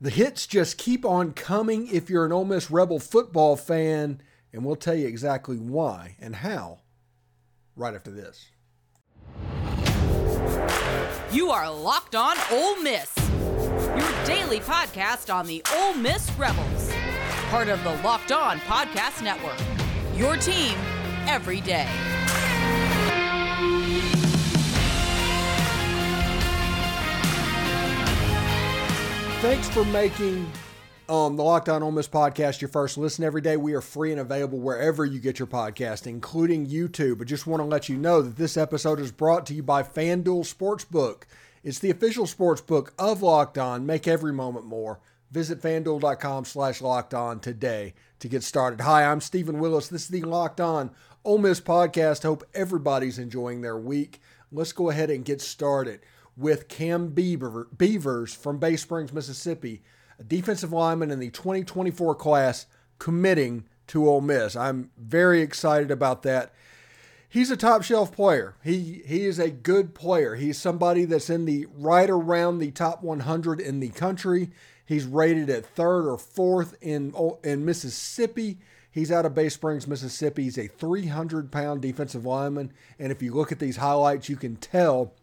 The 0.00 0.10
hits 0.10 0.46
just 0.46 0.76
keep 0.76 1.04
on 1.04 1.32
coming 1.32 1.88
if 1.92 2.10
you're 2.10 2.26
an 2.26 2.32
Ole 2.32 2.44
Miss 2.44 2.70
Rebel 2.70 2.98
football 2.98 3.56
fan, 3.56 4.20
and 4.52 4.64
we'll 4.64 4.76
tell 4.76 4.94
you 4.94 5.06
exactly 5.06 5.56
why 5.56 6.16
and 6.20 6.36
how 6.36 6.80
right 7.76 7.94
after 7.94 8.10
this. 8.10 8.50
You 11.32 11.50
are 11.50 11.72
Locked 11.72 12.14
On 12.14 12.36
Ole 12.50 12.82
Miss, 12.82 13.12
your 13.96 14.24
daily 14.24 14.60
podcast 14.60 15.32
on 15.32 15.46
the 15.46 15.62
Ole 15.74 15.94
Miss 15.94 16.30
Rebels, 16.32 16.92
part 17.50 17.68
of 17.68 17.82
the 17.84 17.94
Locked 18.02 18.32
On 18.32 18.58
Podcast 18.60 19.22
Network. 19.22 19.58
Your 20.16 20.36
team 20.36 20.76
every 21.26 21.60
day. 21.60 21.88
Thanks 29.44 29.68
for 29.68 29.84
making 29.84 30.50
um, 31.06 31.36
the 31.36 31.42
Locked 31.42 31.68
On 31.68 31.94
Miss 31.94 32.08
podcast 32.08 32.62
your 32.62 32.70
first 32.70 32.96
listen 32.96 33.26
every 33.26 33.42
day. 33.42 33.58
We 33.58 33.74
are 33.74 33.82
free 33.82 34.10
and 34.10 34.18
available 34.18 34.58
wherever 34.58 35.04
you 35.04 35.20
get 35.20 35.38
your 35.38 35.46
podcast, 35.46 36.06
including 36.06 36.66
YouTube. 36.66 37.20
I 37.20 37.24
just 37.24 37.46
want 37.46 37.60
to 37.60 37.66
let 37.66 37.90
you 37.90 37.98
know 37.98 38.22
that 38.22 38.38
this 38.38 38.56
episode 38.56 38.98
is 38.98 39.12
brought 39.12 39.44
to 39.44 39.54
you 39.54 39.62
by 39.62 39.82
FanDuel 39.82 40.50
Sportsbook. 40.50 41.24
It's 41.62 41.78
the 41.78 41.90
official 41.90 42.24
sportsbook 42.24 42.92
of 42.98 43.20
Locked 43.20 43.58
On. 43.58 43.84
Make 43.84 44.08
every 44.08 44.32
moment 44.32 44.64
more. 44.64 45.00
Visit 45.30 45.60
fanduel.com 45.60 46.46
slash 46.46 46.80
locked 46.80 47.12
on 47.12 47.38
today 47.38 47.92
to 48.20 48.28
get 48.28 48.42
started. 48.42 48.80
Hi, 48.80 49.04
I'm 49.04 49.20
Steven 49.20 49.58
Willis. 49.58 49.88
This 49.88 50.04
is 50.04 50.08
the 50.08 50.22
Locked 50.22 50.62
On 50.62 50.90
Ole 51.22 51.36
Miss 51.36 51.60
podcast. 51.60 52.22
Hope 52.22 52.44
everybody's 52.54 53.18
enjoying 53.18 53.60
their 53.60 53.76
week. 53.76 54.22
Let's 54.50 54.72
go 54.72 54.88
ahead 54.88 55.10
and 55.10 55.22
get 55.22 55.42
started 55.42 56.00
with 56.36 56.68
Cam 56.68 57.08
Beaver, 57.08 57.68
Beavers 57.76 58.34
from 58.34 58.58
Bay 58.58 58.76
Springs, 58.76 59.12
Mississippi, 59.12 59.82
a 60.18 60.24
defensive 60.24 60.72
lineman 60.72 61.10
in 61.10 61.20
the 61.20 61.30
2024 61.30 62.14
class 62.14 62.66
committing 62.98 63.64
to 63.88 64.08
Ole 64.08 64.20
Miss. 64.20 64.56
I'm 64.56 64.90
very 64.96 65.42
excited 65.42 65.90
about 65.90 66.22
that. 66.22 66.52
He's 67.28 67.50
a 67.50 67.56
top 67.56 67.82
shelf 67.82 68.12
player. 68.12 68.54
He 68.62 69.02
he 69.04 69.26
is 69.26 69.40
a 69.40 69.50
good 69.50 69.92
player. 69.92 70.36
He's 70.36 70.56
somebody 70.56 71.04
that's 71.04 71.28
in 71.28 71.46
the 71.46 71.66
right 71.74 72.08
around 72.08 72.58
the 72.58 72.70
top 72.70 73.02
100 73.02 73.60
in 73.60 73.80
the 73.80 73.88
country. 73.88 74.50
He's 74.86 75.04
rated 75.04 75.50
at 75.50 75.66
third 75.66 76.08
or 76.08 76.16
fourth 76.16 76.76
in 76.80 77.12
in 77.42 77.64
Mississippi. 77.64 78.58
He's 78.88 79.10
out 79.10 79.26
of 79.26 79.34
Bay 79.34 79.48
Springs, 79.48 79.88
Mississippi. 79.88 80.44
He's 80.44 80.58
a 80.58 80.68
300 80.68 81.50
pound 81.50 81.82
defensive 81.82 82.24
lineman, 82.24 82.72
and 83.00 83.10
if 83.10 83.20
you 83.20 83.34
look 83.34 83.50
at 83.50 83.58
these 83.58 83.78
highlights, 83.78 84.28
you 84.28 84.36
can 84.36 84.54
tell 84.54 85.14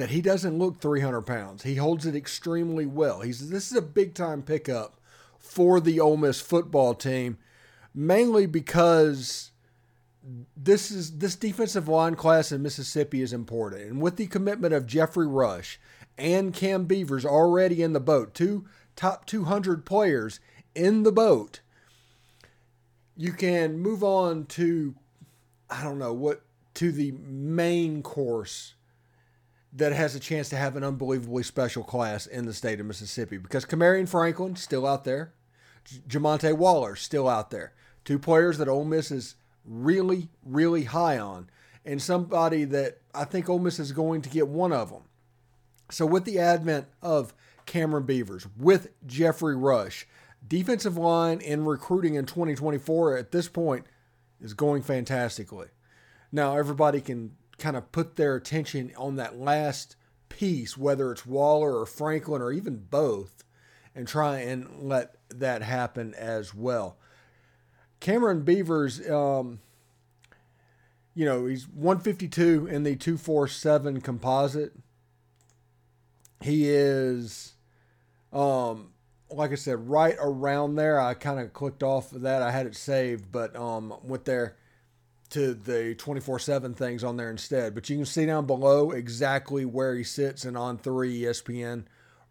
that 0.00 0.10
he 0.10 0.22
doesn't 0.22 0.58
look 0.58 0.80
300 0.80 1.22
pounds. 1.22 1.62
He 1.62 1.74
holds 1.74 2.06
it 2.06 2.16
extremely 2.16 2.86
well. 2.86 3.20
He's 3.20 3.50
this 3.50 3.70
is 3.70 3.76
a 3.76 3.82
big 3.82 4.14
time 4.14 4.42
pickup 4.42 4.98
for 5.38 5.78
the 5.78 6.00
Ole 6.00 6.16
Miss 6.16 6.40
football 6.40 6.94
team, 6.94 7.36
mainly 7.94 8.46
because 8.46 9.50
this 10.56 10.90
is 10.90 11.18
this 11.18 11.36
defensive 11.36 11.86
line 11.86 12.14
class 12.14 12.50
in 12.50 12.62
Mississippi 12.62 13.20
is 13.20 13.34
important, 13.34 13.82
and 13.82 14.00
with 14.00 14.16
the 14.16 14.26
commitment 14.26 14.72
of 14.72 14.86
Jeffrey 14.86 15.26
Rush 15.26 15.78
and 16.16 16.54
Cam 16.54 16.84
Beavers 16.84 17.26
already 17.26 17.82
in 17.82 17.92
the 17.92 18.00
boat, 18.00 18.34
two 18.34 18.64
top 18.96 19.26
200 19.26 19.84
players 19.84 20.40
in 20.74 21.02
the 21.02 21.12
boat, 21.12 21.60
you 23.16 23.32
can 23.32 23.78
move 23.78 24.02
on 24.02 24.46
to 24.46 24.94
I 25.68 25.82
don't 25.82 25.98
know 25.98 26.14
what 26.14 26.42
to 26.74 26.90
the 26.90 27.12
main 27.12 28.02
course 28.02 28.74
that 29.72 29.92
has 29.92 30.14
a 30.14 30.20
chance 30.20 30.48
to 30.48 30.56
have 30.56 30.76
an 30.76 30.84
unbelievably 30.84 31.42
special 31.44 31.84
class 31.84 32.26
in 32.26 32.46
the 32.46 32.52
state 32.52 32.80
of 32.80 32.86
Mississippi 32.86 33.38
because 33.38 33.64
Kamarion 33.64 34.08
Franklin 34.08 34.56
still 34.56 34.86
out 34.86 35.04
there, 35.04 35.32
Jamonta 36.08 36.56
Waller 36.56 36.96
still 36.96 37.28
out 37.28 37.50
there, 37.50 37.72
two 38.04 38.18
players 38.18 38.58
that 38.58 38.68
Ole 38.68 38.84
Miss 38.84 39.10
is 39.10 39.36
really 39.64 40.28
really 40.44 40.84
high 40.84 41.18
on, 41.18 41.48
and 41.84 42.02
somebody 42.02 42.64
that 42.64 42.98
I 43.14 43.24
think 43.24 43.48
Ole 43.48 43.58
Miss 43.58 43.78
is 43.78 43.92
going 43.92 44.22
to 44.22 44.30
get 44.30 44.48
one 44.48 44.72
of 44.72 44.90
them. 44.90 45.02
So 45.90 46.06
with 46.06 46.24
the 46.24 46.38
advent 46.38 46.86
of 47.02 47.34
Kameron 47.66 48.06
Beavers, 48.06 48.46
with 48.56 48.90
Jeffrey 49.06 49.56
Rush, 49.56 50.06
defensive 50.46 50.96
line 50.96 51.40
and 51.42 51.66
recruiting 51.66 52.14
in 52.14 52.26
2024 52.26 53.16
at 53.16 53.32
this 53.32 53.48
point 53.48 53.86
is 54.40 54.54
going 54.54 54.82
fantastically. 54.82 55.68
Now 56.32 56.56
everybody 56.56 57.00
can 57.00 57.36
kind 57.60 57.76
of 57.76 57.92
put 57.92 58.16
their 58.16 58.34
attention 58.34 58.92
on 58.96 59.16
that 59.16 59.38
last 59.38 59.94
piece, 60.28 60.76
whether 60.76 61.12
it's 61.12 61.26
Waller 61.26 61.78
or 61.78 61.86
Franklin 61.86 62.42
or 62.42 62.52
even 62.52 62.86
both, 62.90 63.44
and 63.94 64.08
try 64.08 64.38
and 64.40 64.66
let 64.80 65.16
that 65.28 65.62
happen 65.62 66.14
as 66.14 66.54
well. 66.54 66.96
Kameron 68.00 68.44
Beavers, 68.44 69.08
um, 69.10 69.60
you 71.14 71.26
know, 71.26 71.46
he's 71.46 71.68
152 71.68 72.66
in 72.66 72.82
the 72.82 72.96
247 72.96 74.00
composite. 74.00 74.72
He 76.40 76.70
is, 76.70 77.52
um, 78.32 78.92
like 79.28 79.52
I 79.52 79.56
said, 79.56 79.90
right 79.90 80.16
around 80.18 80.76
there. 80.76 80.98
I 80.98 81.12
kind 81.12 81.38
of 81.38 81.52
clicked 81.52 81.82
off 81.82 82.12
of 82.12 82.22
that. 82.22 82.42
I 82.42 82.50
had 82.50 82.66
it 82.66 82.74
saved, 82.74 83.30
but 83.30 83.54
um, 83.54 83.94
went 84.02 84.24
there 84.24 84.56
to 85.30 85.54
the 85.54 85.94
24-7 85.96 86.76
things 86.76 87.04
on 87.04 87.16
there 87.16 87.30
instead. 87.30 87.74
But 87.74 87.88
you 87.88 87.96
can 87.96 88.06
see 88.06 88.26
down 88.26 88.46
below 88.46 88.90
exactly 88.90 89.64
where 89.64 89.94
he 89.94 90.04
sits 90.04 90.44
in 90.44 90.56
on 90.56 90.78
3 90.78 91.22
ESPN 91.22 91.84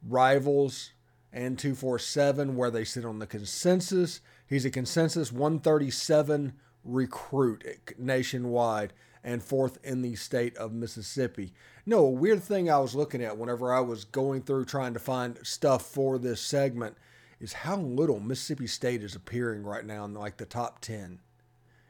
rivals 0.07 0.91
and 1.31 1.57
247 1.57 2.55
where 2.55 2.71
they 2.71 2.83
sit 2.83 3.05
on 3.05 3.19
the 3.19 3.27
consensus. 3.27 4.21
He's 4.47 4.65
a 4.65 4.71
consensus 4.71 5.31
137 5.31 6.53
recruit 6.83 7.63
nationwide 7.97 8.93
and 9.23 9.43
fourth 9.43 9.77
in 9.83 10.01
the 10.01 10.15
state 10.15 10.55
of 10.57 10.73
Mississippi. 10.73 11.53
No, 11.85 12.05
a 12.05 12.09
weird 12.09 12.41
thing 12.41 12.69
I 12.69 12.79
was 12.79 12.95
looking 12.95 13.23
at 13.23 13.37
whenever 13.37 13.73
I 13.73 13.81
was 13.81 14.05
going 14.05 14.43
through 14.43 14.65
trying 14.65 14.93
to 14.93 14.99
find 14.99 15.37
stuff 15.43 15.85
for 15.85 16.17
this 16.17 16.41
segment 16.41 16.95
is 17.39 17.53
how 17.53 17.77
little 17.77 18.19
Mississippi 18.19 18.67
State 18.67 19.03
is 19.03 19.15
appearing 19.15 19.63
right 19.63 19.85
now 19.85 20.05
in 20.05 20.13
like 20.13 20.37
the 20.37 20.45
top 20.45 20.81
10 20.81 21.19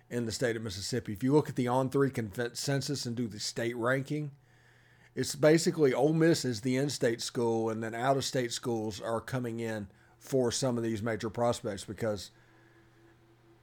in 0.10 0.26
the 0.26 0.32
state 0.32 0.56
of 0.56 0.64
Mississippi. 0.64 1.14
If 1.14 1.24
you 1.24 1.34
look 1.34 1.50
at 1.50 1.56
the 1.56 1.68
on 1.68 1.90
three 1.90 2.10
consensus 2.10 3.06
and 3.06 3.16
do 3.16 3.28
the 3.28 3.40
state 3.40 3.76
ranking, 3.78 4.32
it's 5.16 5.36
basically 5.36 5.94
Ole 5.94 6.14
Miss 6.14 6.46
is 6.46 6.62
the 6.62 6.78
in-state 6.78 7.22
school, 7.22 7.70
and 7.70 7.84
then 7.84 7.94
out-of-state 7.94 8.52
schools 8.52 9.02
are 9.02 9.22
coming 9.22 9.60
in 9.60 9.88
for 10.18 10.52
some 10.52 10.78
of 10.78 10.84
these 10.84 11.02
major 11.02 11.30
prospects 11.30 11.84
because 11.84 12.32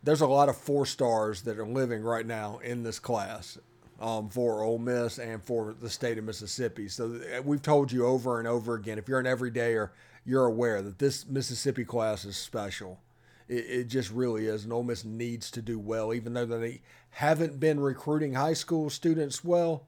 there's 0.02 0.20
a 0.20 0.26
lot 0.26 0.48
of 0.48 0.56
four 0.56 0.86
stars 0.86 1.42
that 1.42 1.58
are 1.58 1.66
living 1.66 2.02
right 2.02 2.26
now 2.26 2.58
in 2.58 2.82
this 2.82 2.98
class 2.98 3.58
um, 4.00 4.28
for 4.28 4.62
Ole 4.62 4.78
Miss 4.78 5.18
and 5.18 5.42
for 5.42 5.74
the 5.80 5.90
state 5.90 6.18
of 6.18 6.24
Mississippi. 6.24 6.88
So 6.88 7.20
we've 7.44 7.62
told 7.62 7.90
you 7.90 8.06
over 8.06 8.38
and 8.38 8.46
over 8.46 8.74
again, 8.74 8.98
if 8.98 9.08
you're 9.08 9.20
an 9.20 9.26
everydayer, 9.26 9.90
you're 10.24 10.46
aware 10.46 10.82
that 10.82 10.98
this 10.98 11.26
Mississippi 11.26 11.84
class 11.84 12.24
is 12.24 12.36
special. 12.36 13.00
It, 13.48 13.54
it 13.54 13.84
just 13.84 14.10
really 14.10 14.46
is. 14.46 14.64
And 14.64 14.72
Ole 14.72 14.82
Miss 14.82 15.04
needs 15.04 15.50
to 15.52 15.62
do 15.62 15.78
well, 15.78 16.12
even 16.12 16.34
though 16.34 16.46
they 16.46 16.82
haven't 17.10 17.60
been 17.60 17.80
recruiting 17.80 18.34
high 18.34 18.54
school 18.54 18.90
students 18.90 19.44
well 19.44 19.86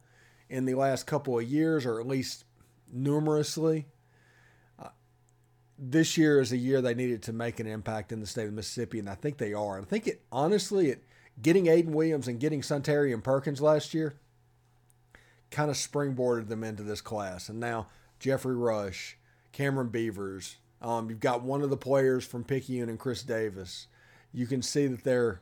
in 0.48 0.64
the 0.64 0.74
last 0.74 1.06
couple 1.06 1.38
of 1.38 1.44
years, 1.44 1.84
or 1.84 2.00
at 2.00 2.06
least 2.06 2.44
numerously. 2.90 3.86
Uh, 4.78 4.88
this 5.78 6.16
year 6.16 6.40
is 6.40 6.52
a 6.52 6.56
year 6.56 6.80
they 6.80 6.94
needed 6.94 7.22
to 7.24 7.32
make 7.32 7.60
an 7.60 7.66
impact 7.66 8.12
in 8.12 8.20
the 8.20 8.26
state 8.26 8.46
of 8.46 8.54
Mississippi, 8.54 8.98
and 8.98 9.10
I 9.10 9.14
think 9.14 9.38
they 9.38 9.52
are. 9.52 9.80
I 9.80 9.84
think 9.84 10.06
it 10.06 10.22
honestly, 10.32 10.88
it 10.88 11.04
getting 11.40 11.66
Aiden 11.66 11.90
Williams 11.90 12.28
and 12.28 12.40
getting 12.40 12.62
Suntarine 12.62 13.22
Perkins 13.22 13.60
last 13.60 13.94
year 13.94 14.18
kind 15.50 15.70
of 15.70 15.76
springboarded 15.76 16.48
them 16.48 16.64
into 16.64 16.82
this 16.82 17.00
class, 17.00 17.48
and 17.48 17.60
now 17.60 17.88
Jeffrey 18.18 18.56
Rush, 18.56 19.18
Kameron 19.52 19.90
Beavers, 19.90 20.56
um, 20.80 21.10
you've 21.10 21.20
got 21.20 21.42
one 21.42 21.62
of 21.62 21.70
the 21.70 21.76
players 21.76 22.24
from 22.24 22.44
Picayune 22.44 22.88
and 22.88 22.98
Chris 22.98 23.22
Davis. 23.22 23.86
You 24.32 24.46
can 24.46 24.62
see 24.62 24.86
that 24.86 25.04
they're 25.04 25.40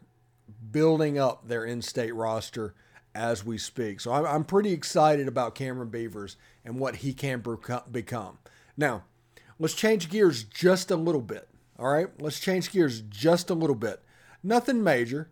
building 0.70 1.18
up 1.18 1.48
their 1.48 1.64
in-state 1.64 2.14
roster 2.14 2.74
as 3.14 3.44
we 3.44 3.58
speak. 3.58 4.00
So 4.00 4.12
I'm, 4.12 4.26
I'm 4.26 4.44
pretty 4.44 4.72
excited 4.72 5.26
about 5.26 5.54
Kameron 5.54 5.90
Beavers 5.90 6.36
and 6.64 6.78
what 6.78 6.96
he 6.96 7.12
can 7.12 7.42
become. 7.90 8.38
Now, 8.76 9.04
let's 9.58 9.74
change 9.74 10.10
gears 10.10 10.44
just 10.44 10.90
a 10.90 10.96
little 10.96 11.22
bit. 11.22 11.48
All 11.78 11.88
right, 11.88 12.08
let's 12.20 12.40
change 12.40 12.72
gears 12.72 13.00
just 13.02 13.50
a 13.50 13.54
little 13.54 13.76
bit. 13.76 14.02
Nothing 14.42 14.82
major, 14.82 15.30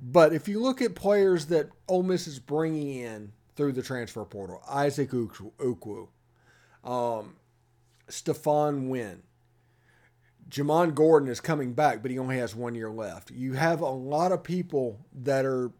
but 0.00 0.32
if 0.32 0.48
you 0.48 0.60
look 0.60 0.80
at 0.80 0.94
players 0.94 1.46
that 1.46 1.70
Ole 1.88 2.02
Miss 2.02 2.26
is 2.26 2.38
bringing 2.38 3.00
in 3.00 3.32
through 3.56 3.72
the 3.72 3.82
transfer 3.82 4.24
portal, 4.24 4.62
Isaac 4.68 5.10
Ukwu, 5.10 6.08
um, 6.84 7.36
Stephon 8.08 8.88
Wynn, 8.88 9.22
Jamon 10.52 10.94
Gordon 10.94 11.30
is 11.30 11.40
coming 11.40 11.72
back, 11.72 12.02
but 12.02 12.10
he 12.10 12.18
only 12.18 12.36
has 12.36 12.54
one 12.54 12.74
year 12.74 12.90
left. 12.90 13.30
You 13.30 13.54
have 13.54 13.80
a 13.80 13.88
lot 13.88 14.32
of 14.32 14.42
people 14.42 15.00
that 15.14 15.46
are 15.46 15.72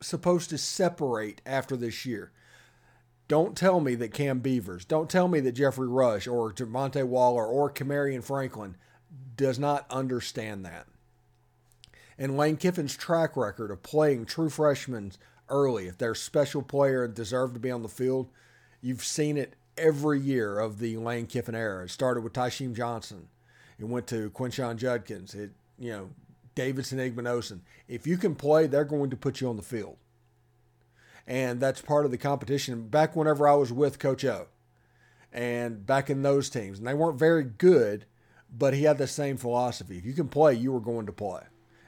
supposed 0.00 0.50
to 0.50 0.58
separate 0.58 1.40
after 1.46 1.76
this 1.76 2.04
year. 2.04 2.32
Don't 3.28 3.56
tell 3.56 3.78
me 3.78 3.94
that 3.94 4.12
Cam 4.12 4.40
Beavers, 4.40 4.84
don't 4.84 5.08
tell 5.08 5.28
me 5.28 5.38
that 5.40 5.52
Jeffrey 5.52 5.86
Rush 5.86 6.26
or 6.26 6.52
Javonte 6.52 7.06
Waller 7.06 7.46
or 7.46 7.70
Kamarion 7.70 8.24
Franklin 8.24 8.76
does 9.36 9.60
not 9.60 9.86
understand 9.90 10.66
that. 10.66 10.88
And 12.18 12.36
Lane 12.36 12.56
Kiffin's 12.56 12.96
track 12.96 13.36
record 13.36 13.70
of 13.70 13.84
playing 13.84 14.26
true 14.26 14.50
freshmen 14.50 15.12
early, 15.48 15.86
if 15.86 15.96
they're 15.96 16.12
a 16.12 16.16
special 16.16 16.62
player 16.62 17.04
and 17.04 17.14
deserve 17.14 17.54
to 17.54 17.60
be 17.60 17.70
on 17.70 17.82
the 17.82 17.88
field, 17.88 18.28
you've 18.80 19.04
seen 19.04 19.36
it 19.36 19.54
every 19.78 20.18
year 20.18 20.58
of 20.58 20.80
the 20.80 20.96
Lane 20.96 21.26
Kiffin 21.26 21.54
era. 21.54 21.84
It 21.84 21.90
started 21.90 22.24
with 22.24 22.32
Tysheem 22.32 22.74
Johnson. 22.74 23.28
It 23.82 23.88
went 23.88 24.06
to 24.06 24.30
Quinshon 24.30 24.76
Judkins. 24.76 25.34
It, 25.34 25.50
you 25.76 25.90
know, 25.90 26.10
Davidson 26.54 26.98
Igbinosun. 26.98 27.62
If 27.88 28.06
you 28.06 28.16
can 28.16 28.36
play, 28.36 28.68
they're 28.68 28.84
going 28.84 29.10
to 29.10 29.16
put 29.16 29.40
you 29.40 29.48
on 29.48 29.56
the 29.56 29.62
field. 29.62 29.96
And 31.26 31.58
that's 31.58 31.80
part 31.80 32.04
of 32.04 32.12
the 32.12 32.18
competition. 32.18 32.86
Back 32.86 33.16
whenever 33.16 33.48
I 33.48 33.54
was 33.54 33.72
with 33.72 33.98
Coach 33.98 34.24
O 34.24 34.46
and 35.32 35.84
back 35.84 36.08
in 36.10 36.22
those 36.22 36.48
teams, 36.48 36.78
and 36.78 36.86
they 36.86 36.94
weren't 36.94 37.18
very 37.18 37.42
good, 37.42 38.04
but 38.56 38.72
he 38.72 38.84
had 38.84 38.98
the 38.98 39.08
same 39.08 39.36
philosophy. 39.36 39.98
If 39.98 40.04
you 40.04 40.12
can 40.12 40.28
play, 40.28 40.54
you 40.54 40.70
were 40.70 40.80
going 40.80 41.06
to 41.06 41.12
play. 41.12 41.42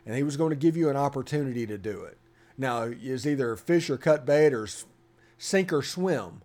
And 0.05 0.17
he 0.17 0.25
was 0.25 0.37
going 0.37 0.51
to 0.51 0.57
give 0.57 0.77
you 0.77 0.91
an 0.91 0.97
opportunity 0.97 1.65
to 1.65 1.79
do 1.79 2.03
it. 2.03 2.19
Now, 2.59 2.83
it's 2.83 3.25
either 3.25 3.55
fish 3.55 3.89
or 3.89 3.99
cut 3.99 4.27
bait 4.27 4.53
or 4.53 4.67
sink 5.39 5.73
or 5.73 5.83
swim. 5.83 6.43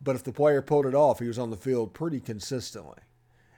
But 0.00 0.16
if 0.16 0.24
the 0.24 0.32
player 0.32 0.62
pulled 0.62 0.86
it 0.86 0.94
off, 0.94 1.18
he 1.18 1.28
was 1.28 1.38
on 1.38 1.50
the 1.50 1.56
field 1.58 1.92
pretty 1.92 2.20
consistently. 2.20 3.00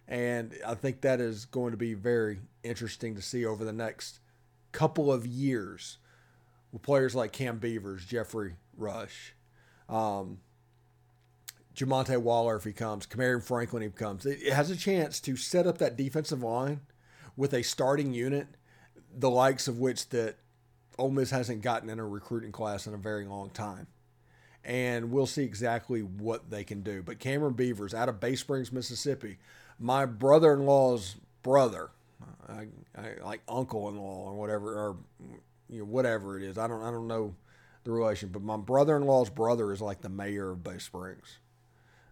And 0.08 0.54
I 0.66 0.74
think 0.74 1.00
that 1.00 1.20
is 1.20 1.46
going 1.46 1.72
to 1.72 1.76
be 1.76 1.94
very 1.94 2.40
interesting 2.62 3.14
to 3.16 3.22
see 3.22 3.44
over 3.44 3.64
the 3.64 3.72
next 3.72 4.20
couple 4.72 5.12
of 5.12 5.26
years 5.26 5.98
with 6.72 6.82
players 6.82 7.14
like 7.14 7.32
Cam 7.32 7.58
Beavers, 7.58 8.04
Jeffrey 8.04 8.54
Rush, 8.76 9.34
um, 9.88 10.38
Javonte 11.74 12.20
Waller 12.20 12.56
if 12.56 12.64
he 12.64 12.72
comes, 12.72 13.06
Kamarion 13.06 13.42
Franklin 13.42 13.82
if 13.82 13.92
he 13.92 13.98
comes. 13.98 14.24
It 14.24 14.52
has 14.52 14.70
a 14.70 14.76
chance 14.76 15.20
to 15.20 15.36
set 15.36 15.66
up 15.66 15.78
that 15.78 15.96
defensive 15.96 16.42
line 16.42 16.80
with 17.36 17.52
a 17.52 17.62
starting 17.62 18.14
unit, 18.14 18.46
the 19.14 19.30
likes 19.30 19.68
of 19.68 19.78
which 19.78 20.08
that 20.10 20.36
Ole 20.98 21.10
Miss 21.10 21.30
hasn't 21.30 21.62
gotten 21.62 21.90
in 21.90 21.98
a 21.98 22.06
recruiting 22.06 22.52
class 22.52 22.86
in 22.86 22.94
a 22.94 22.98
very 22.98 23.26
long 23.26 23.50
time. 23.50 23.88
And 24.64 25.12
we'll 25.12 25.26
see 25.26 25.44
exactly 25.44 26.00
what 26.00 26.50
they 26.50 26.64
can 26.64 26.82
do. 26.82 27.02
But 27.02 27.18
Kameron 27.18 27.54
Beavers 27.54 27.94
out 27.94 28.08
of 28.08 28.20
Bay 28.20 28.34
Springs, 28.34 28.72
Mississippi, 28.72 29.38
my 29.78 30.06
brother-in-law's 30.06 31.16
brother, 31.42 31.90
I, 32.48 32.66
I, 32.96 33.14
like 33.24 33.42
uncle-in-law 33.48 34.30
or 34.30 34.34
whatever, 34.34 34.72
or 34.74 34.96
you 35.68 35.80
know 35.80 35.84
whatever 35.84 36.38
it 36.38 36.44
is. 36.44 36.58
I 36.58 36.66
don't 36.66 36.82
I 36.82 36.90
don't 36.90 37.08
know 37.08 37.34
the 37.84 37.92
relation, 37.92 38.30
but 38.30 38.42
my 38.42 38.56
brother-in-law's 38.56 39.30
brother 39.30 39.72
is 39.72 39.80
like 39.80 40.00
the 40.00 40.08
mayor 40.08 40.50
of 40.52 40.62
Bay 40.62 40.78
Springs. 40.78 41.38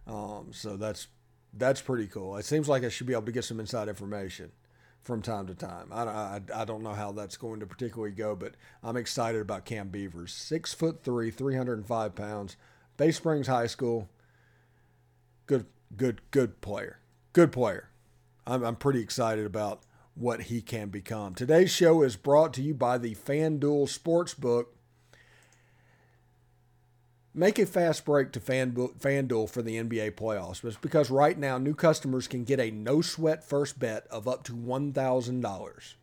Um, 0.07 0.49
so 0.51 0.77
that's 0.77 1.07
that's 1.53 1.81
pretty 1.81 2.07
cool. 2.07 2.37
It 2.37 2.45
seems 2.45 2.67
like 2.67 2.83
I 2.83 2.89
should 2.89 3.07
be 3.07 3.13
able 3.13 3.23
to 3.23 3.31
get 3.31 3.45
some 3.45 3.59
inside 3.59 3.87
information 3.87 4.51
from 5.01 5.21
time 5.21 5.47
to 5.47 5.53
time. 5.53 5.89
I, 5.91 6.03
I, 6.03 6.41
I 6.53 6.65
don't 6.65 6.83
know 6.83 6.93
how 6.93 7.11
that's 7.11 7.37
going 7.37 7.59
to 7.59 7.67
particularly 7.67 8.13
go, 8.13 8.35
but 8.35 8.55
I'm 8.83 8.97
excited 8.97 9.39
about 9.39 9.63
Cam 9.63 9.89
Beavers. 9.89 10.33
Six 10.33 10.73
foot 10.73 11.03
three, 11.03 11.31
305 11.31 12.15
pounds, 12.15 12.57
Bay 12.97 13.11
Springs 13.11 13.47
High 13.47 13.67
School. 13.67 14.09
Good, 15.45 15.67
good, 15.95 16.21
good 16.31 16.59
player. 16.59 16.99
Good 17.35 17.51
player. 17.51 17.89
I'm, 18.47 18.63
I'm 18.63 18.77
pretty 18.77 19.01
excited 19.01 19.45
about 19.45 19.81
what 20.13 20.43
he 20.43 20.61
can 20.61 20.87
become. 20.87 21.35
Today's 21.35 21.69
show 21.69 22.01
is 22.01 22.15
brought 22.15 22.53
to 22.53 22.61
you 22.61 22.73
by 22.73 22.97
the 22.97 23.13
FanDuel 23.13 23.89
Sportsbook. 23.89 24.67
Make 27.33 27.59
a 27.59 27.65
fast 27.65 28.05
break 28.05 28.31
to 28.31 28.39
FanDuel 28.39 29.49
for 29.49 29.61
the 29.61 29.75
NBA 29.75 30.11
playoffs. 30.11 30.63
It's 30.63 30.77
because 30.77 31.09
right 31.09 31.37
now 31.37 31.57
new 31.57 31.75
customers 31.75 32.29
can 32.29 32.45
get 32.45 32.61
a 32.61 32.71
no 32.71 33.01
sweat 33.01 33.43
first 33.43 33.79
bet 33.79 34.07
of 34.07 34.29
up 34.29 34.45
to 34.45 34.53
$1,000. 34.53 35.93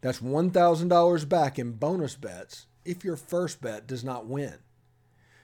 That's 0.00 0.20
$1,000 0.20 1.28
back 1.28 1.58
in 1.58 1.72
bonus 1.72 2.14
bets 2.14 2.68
if 2.86 3.04
your 3.04 3.16
first 3.16 3.60
bet 3.60 3.86
does 3.86 4.02
not 4.02 4.24
win. 4.24 4.60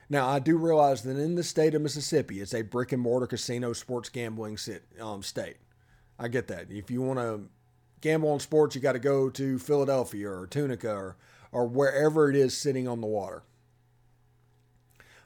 Now, 0.09 0.29
I 0.29 0.39
do 0.39 0.57
realize 0.57 1.01
that 1.03 1.17
in 1.17 1.35
the 1.35 1.43
state 1.43 1.75
of 1.75 1.81
Mississippi, 1.81 2.39
it's 2.39 2.53
a 2.53 2.61
brick 2.61 2.91
and 2.93 3.01
mortar 3.01 3.27
casino 3.27 3.73
sports 3.73 4.09
gambling 4.09 4.57
um, 5.01 5.21
state. 5.21 5.57
I 6.17 6.29
get 6.29 6.47
that. 6.47 6.71
If 6.71 6.89
you 6.89 7.01
want 7.01 7.19
to 7.19 7.49
gamble 8.01 8.31
on 8.31 8.39
sports, 8.39 8.75
you 8.75 8.81
got 8.81 8.93
to 8.93 8.99
go 8.99 9.29
to 9.29 9.59
Philadelphia 9.59 10.29
or 10.29 10.47
Tunica 10.47 10.91
or, 10.91 11.17
or 11.51 11.67
wherever 11.67 12.29
it 12.29 12.35
is 12.35 12.55
sitting 12.55 12.87
on 12.87 13.01
the 13.01 13.07
water. 13.07 13.43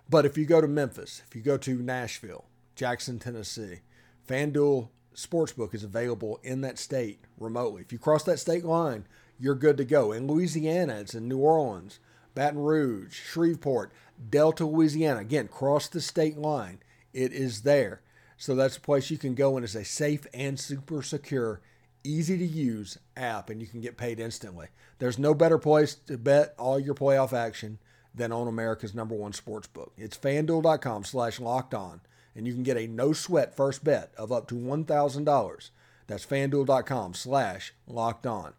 But 0.09 0.25
if 0.25 0.37
you 0.37 0.45
go 0.45 0.59
to 0.59 0.67
Memphis, 0.67 1.21
if 1.27 1.35
you 1.35 1.41
go 1.41 1.57
to 1.57 1.81
Nashville, 1.81 2.45
Jackson, 2.75 3.19
Tennessee, 3.19 3.79
FanDuel 4.27 4.89
Sportsbook 5.15 5.73
is 5.73 5.83
available 5.83 6.39
in 6.43 6.61
that 6.61 6.79
state 6.79 7.19
remotely. 7.37 7.81
If 7.81 7.91
you 7.91 7.99
cross 7.99 8.23
that 8.23 8.39
state 8.39 8.65
line, 8.65 9.05
you're 9.39 9.55
good 9.55 9.77
to 9.77 9.85
go. 9.85 10.11
In 10.11 10.27
Louisiana, 10.27 10.95
it's 10.95 11.15
in 11.15 11.27
New 11.27 11.39
Orleans, 11.39 11.99
Baton 12.33 12.59
Rouge, 12.59 13.13
Shreveport, 13.13 13.91
Delta, 14.29 14.65
Louisiana. 14.65 15.19
Again, 15.19 15.47
cross 15.47 15.87
the 15.87 16.01
state 16.01 16.37
line. 16.37 16.81
It 17.13 17.33
is 17.33 17.61
there. 17.61 18.01
So 18.37 18.55
that's 18.55 18.77
a 18.77 18.81
place 18.81 19.11
you 19.11 19.17
can 19.17 19.35
go 19.35 19.55
and 19.55 19.63
it's 19.63 19.75
a 19.75 19.85
safe 19.85 20.25
and 20.33 20.59
super 20.59 21.03
secure, 21.03 21.61
easy 22.03 22.37
to 22.37 22.45
use 22.45 22.97
app 23.15 23.49
and 23.49 23.61
you 23.61 23.67
can 23.67 23.81
get 23.81 23.97
paid 23.97 24.19
instantly. 24.19 24.67
There's 24.99 25.19
no 25.19 25.33
better 25.33 25.57
place 25.57 25.95
to 26.07 26.17
bet 26.17 26.55
all 26.57 26.79
your 26.79 26.95
playoff 26.95 27.33
action 27.33 27.79
than 28.13 28.31
on 28.31 28.47
America's 28.47 28.95
number 28.95 29.15
one 29.15 29.33
sports 29.33 29.67
book. 29.67 29.93
It's 29.97 30.17
fanduel.com 30.17 31.03
slash 31.05 31.39
locked 31.39 31.73
on, 31.73 32.01
and 32.35 32.45
you 32.45 32.53
can 32.53 32.63
get 32.63 32.77
a 32.77 32.87
no 32.87 33.13
sweat 33.13 33.55
first 33.55 33.83
bet 33.83 34.11
of 34.17 34.31
up 34.31 34.47
to 34.49 34.55
$1,000. 34.55 35.69
That's 36.07 36.25
fanduel.com 36.25 37.13
slash 37.13 37.73
locked 37.87 38.27
on. 38.27 38.53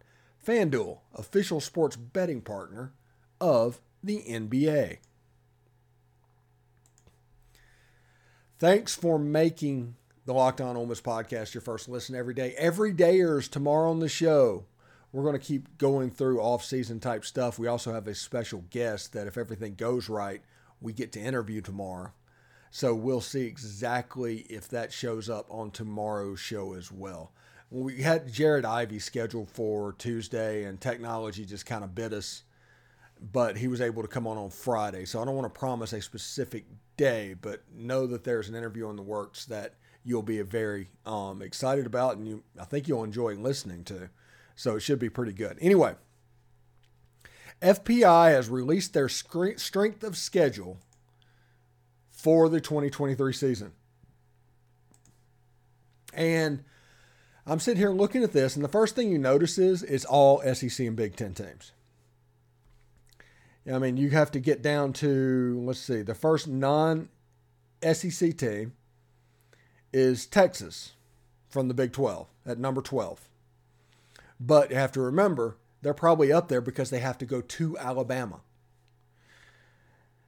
FanDuel, 0.45 0.99
official 1.13 1.61
sports 1.61 1.95
betting 1.95 2.41
partner 2.41 2.91
of 3.39 3.79
the 4.03 4.23
NBA. 4.27 4.97
Thanks 8.59 8.95
for 8.95 9.17
making 9.19 9.95
the 10.25 10.33
Locked 10.33 10.61
On 10.61 10.77
Ole 10.77 10.85
Miss 10.85 11.01
podcast 11.01 11.53
your 11.53 11.61
first 11.61 11.89
listen 11.89 12.15
every 12.15 12.33
day. 12.33 12.53
Every 12.57 12.93
day 12.93 13.19
is 13.19 13.47
tomorrow 13.47 13.89
on 13.89 13.99
the 13.99 14.07
show 14.07 14.65
we're 15.11 15.23
going 15.23 15.39
to 15.39 15.45
keep 15.45 15.77
going 15.77 16.09
through 16.09 16.41
off-season 16.41 16.99
type 16.99 17.23
stuff. 17.23 17.59
We 17.59 17.67
also 17.67 17.93
have 17.93 18.07
a 18.07 18.15
special 18.15 18.63
guest 18.71 19.13
that, 19.13 19.27
if 19.27 19.37
everything 19.37 19.75
goes 19.75 20.09
right, 20.09 20.41
we 20.81 20.91
get 20.91 21.11
to 21.13 21.19
interview 21.19 21.61
tomorrow. 21.61 22.13
So 22.71 22.95
we'll 22.95 23.21
see 23.21 23.45
exactly 23.45 24.39
if 24.49 24.67
that 24.69 24.91
shows 24.91 25.29
up 25.29 25.45
on 25.49 25.69
tomorrow's 25.69 26.39
show 26.39 26.73
as 26.73 26.91
well. 26.91 27.31
We 27.69 28.01
had 28.01 28.31
Jared 28.31 28.65
Ivey 28.65 28.97
scheduled 28.99 29.49
for 29.49 29.93
Tuesday, 29.93 30.63
and 30.63 30.81
technology 30.81 31.45
just 31.45 31.67
kind 31.67 31.83
of 31.83 31.93
bit 31.93 32.13
us, 32.13 32.43
but 33.31 33.57
he 33.57 33.67
was 33.67 33.79
able 33.79 34.01
to 34.01 34.07
come 34.07 34.27
on 34.27 34.37
on 34.37 34.49
Friday. 34.49 35.05
So 35.05 35.21
I 35.21 35.25
don't 35.25 35.35
want 35.35 35.51
to 35.51 35.59
promise 35.59 35.93
a 35.93 36.01
specific 36.01 36.65
day, 36.97 37.35
but 37.39 37.63
know 37.73 38.05
that 38.07 38.23
there's 38.23 38.49
an 38.49 38.55
interview 38.55 38.89
in 38.89 38.95
the 38.95 39.01
works 39.01 39.45
that 39.45 39.75
you'll 40.03 40.21
be 40.21 40.41
very 40.41 40.89
um, 41.05 41.41
excited 41.41 41.85
about, 41.85 42.17
and 42.17 42.27
you 42.27 42.43
I 42.59 42.65
think 42.65 42.87
you'll 42.87 43.03
enjoy 43.03 43.35
listening 43.35 43.83
to. 43.85 44.09
So 44.55 44.75
it 44.75 44.81
should 44.81 44.99
be 44.99 45.09
pretty 45.09 45.31
good. 45.31 45.57
Anyway, 45.61 45.95
FPI 47.61 48.31
has 48.31 48.49
released 48.49 48.93
their 48.93 49.09
strength 49.09 50.03
of 50.03 50.17
schedule 50.17 50.77
for 52.09 52.49
the 52.49 52.61
2023 52.61 53.33
season. 53.33 53.71
And 56.13 56.63
I'm 57.47 57.59
sitting 57.59 57.79
here 57.79 57.91
looking 57.91 58.23
at 58.23 58.33
this, 58.33 58.55
and 58.55 58.63
the 58.63 58.69
first 58.69 58.95
thing 58.95 59.11
you 59.11 59.17
notice 59.17 59.57
is 59.57 59.81
it's 59.81 60.05
all 60.05 60.41
SEC 60.53 60.85
and 60.85 60.95
Big 60.95 61.15
Ten 61.15 61.33
teams. 61.33 61.71
I 63.71 63.79
mean, 63.79 63.97
you 63.97 64.09
have 64.09 64.31
to 64.31 64.39
get 64.39 64.61
down 64.61 64.93
to, 64.93 65.61
let's 65.63 65.79
see, 65.79 66.01
the 66.01 66.15
first 66.15 66.47
non 66.47 67.09
SEC 67.81 68.37
team 68.37 68.73
is 69.93 70.25
Texas 70.25 70.93
from 71.49 71.67
the 71.67 71.73
Big 71.73 71.93
12 71.93 72.27
at 72.45 72.57
number 72.57 72.81
12. 72.81 73.29
But 74.39 74.71
you 74.71 74.75
have 74.75 74.91
to 74.93 75.01
remember, 75.01 75.57
they're 75.81 75.93
probably 75.93 76.31
up 76.31 76.49
there 76.49 76.61
because 76.61 76.89
they 76.89 76.99
have 76.99 77.17
to 77.19 77.25
go 77.25 77.41
to 77.41 77.77
Alabama. 77.77 78.41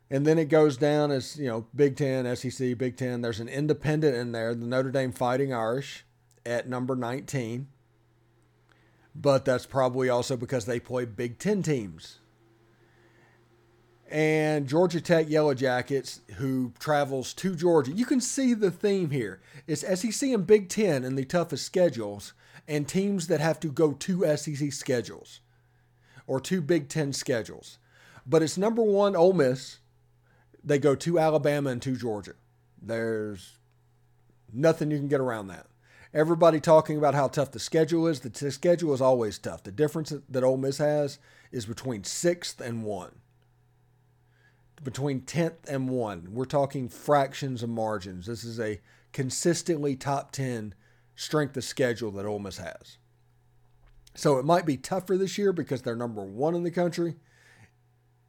And 0.09 0.25
then 0.25 0.37
it 0.37 0.45
goes 0.45 0.77
down 0.77 1.11
as, 1.11 1.37
you 1.37 1.47
know, 1.47 1.65
Big 1.75 1.97
Ten, 1.97 2.33
SEC, 2.35 2.77
Big 2.77 2.95
Ten. 2.95 3.21
There's 3.21 3.39
an 3.39 3.49
independent 3.49 4.15
in 4.15 4.31
there, 4.31 4.53
the 4.53 4.65
Notre 4.65 4.91
Dame 4.91 5.11
Fighting 5.11 5.51
Irish 5.51 6.05
at 6.45 6.69
number 6.69 6.95
19. 6.95 7.67
But 9.15 9.45
that's 9.45 9.65
probably 9.65 10.07
also 10.07 10.37
because 10.37 10.65
they 10.65 10.79
play 10.79 11.05
Big 11.05 11.39
Ten 11.39 11.63
teams. 11.63 12.19
And 14.09 14.67
Georgia 14.67 15.01
Tech 15.01 15.29
Yellow 15.29 15.53
Jackets, 15.53 16.21
who 16.35 16.73
travels 16.79 17.33
to 17.35 17.55
Georgia. 17.55 17.91
You 17.91 18.05
can 18.05 18.21
see 18.21 18.53
the 18.53 18.69
theme 18.69 19.09
here. 19.09 19.41
It's 19.67 19.81
SEC 19.81 20.29
and 20.29 20.45
Big 20.45 20.69
Ten 20.69 21.03
in 21.03 21.15
the 21.15 21.25
toughest 21.25 21.65
schedules 21.65 22.33
and 22.67 22.87
teams 22.87 23.27
that 23.27 23.39
have 23.39 23.59
to 23.61 23.71
go 23.71 23.93
to 23.93 24.37
SEC 24.37 24.71
schedules 24.71 25.41
or 26.27 26.39
two 26.39 26.61
Big 26.61 26.87
Ten 26.87 27.13
schedules. 27.13 27.77
But 28.25 28.41
it's 28.41 28.57
number 28.57 28.81
one, 28.81 29.15
Ole 29.15 29.33
Miss, 29.33 29.79
they 30.63 30.79
go 30.79 30.95
to 30.95 31.19
Alabama 31.19 31.69
and 31.69 31.81
to 31.83 31.95
Georgia. 31.95 32.33
There's 32.81 33.57
nothing 34.51 34.91
you 34.91 34.97
can 34.97 35.07
get 35.07 35.19
around 35.19 35.47
that. 35.47 35.67
Everybody 36.13 36.59
talking 36.59 36.97
about 36.97 37.13
how 37.13 37.27
tough 37.27 37.51
the 37.51 37.59
schedule 37.59 38.07
is. 38.07 38.21
The 38.21 38.29
t- 38.29 38.49
schedule 38.49 38.93
is 38.93 39.01
always 39.01 39.37
tough. 39.37 39.63
The 39.63 39.71
difference 39.71 40.13
that 40.29 40.43
Ole 40.43 40.57
Miss 40.57 40.77
has 40.77 41.19
is 41.51 41.65
between 41.65 42.03
sixth 42.03 42.61
and 42.61 42.83
one. 42.83 43.15
Between 44.83 45.21
10th 45.21 45.67
and 45.67 45.89
one. 45.89 46.27
We're 46.31 46.45
talking 46.45 46.89
fractions 46.89 47.63
of 47.63 47.69
margins. 47.69 48.27
This 48.27 48.43
is 48.43 48.59
a 48.59 48.81
consistently 49.13 49.95
top 49.95 50.31
10 50.31 50.75
strength 51.15 51.55
of 51.57 51.63
schedule 51.63 52.11
that 52.11 52.25
Ole 52.25 52.39
Miss 52.39 52.57
has. 52.57 52.97
So 54.13 54.37
it 54.37 54.45
might 54.45 54.65
be 54.65 54.77
tougher 54.77 55.17
this 55.17 55.37
year 55.37 55.53
because 55.53 55.81
they're 55.81 55.95
number 55.95 56.23
one 56.23 56.55
in 56.55 56.63
the 56.63 56.71
country. 56.71 57.15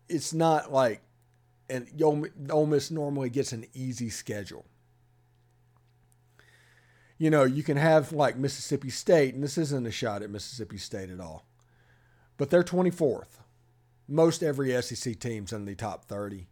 It's 0.09 0.33
not 0.33 0.73
like, 0.73 1.03
and 1.69 1.88
Ole 2.00 2.67
Miss 2.67 2.91
normally 2.91 3.29
gets 3.29 3.53
an 3.53 3.67
easy 3.75 4.09
schedule. 4.09 4.65
You 7.19 7.31
know, 7.31 7.45
you 7.45 7.62
can 7.62 7.76
have 7.76 8.12
like 8.12 8.37
Mississippi 8.37 8.91
State, 8.91 9.35
and 9.35 9.43
this 9.43 9.59
isn't 9.59 9.87
a 9.87 9.91
shot 9.91 10.23
at 10.23 10.31
Mississippi 10.31 10.79
State 10.79 11.11
at 11.11 11.19
all, 11.19 11.47
but 12.37 12.50
they're 12.50 12.62
24th. 12.62 13.41
Most 14.08 14.42
every 14.42 14.80
SEC 14.82 15.18
team's 15.18 15.52
in 15.52 15.64
the 15.64 15.75
top 15.75 16.04
30. 16.04 16.46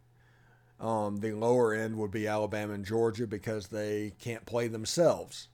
Um, 0.79 1.17
the 1.17 1.31
lower 1.31 1.73
end 1.73 1.97
would 1.97 2.11
be 2.11 2.27
Alabama 2.27 2.73
and 2.73 2.85
Georgia 2.85 3.25
because 3.25 3.67
they 3.67 4.13
can't 4.19 4.45
play 4.45 4.67
themselves. 4.67 5.47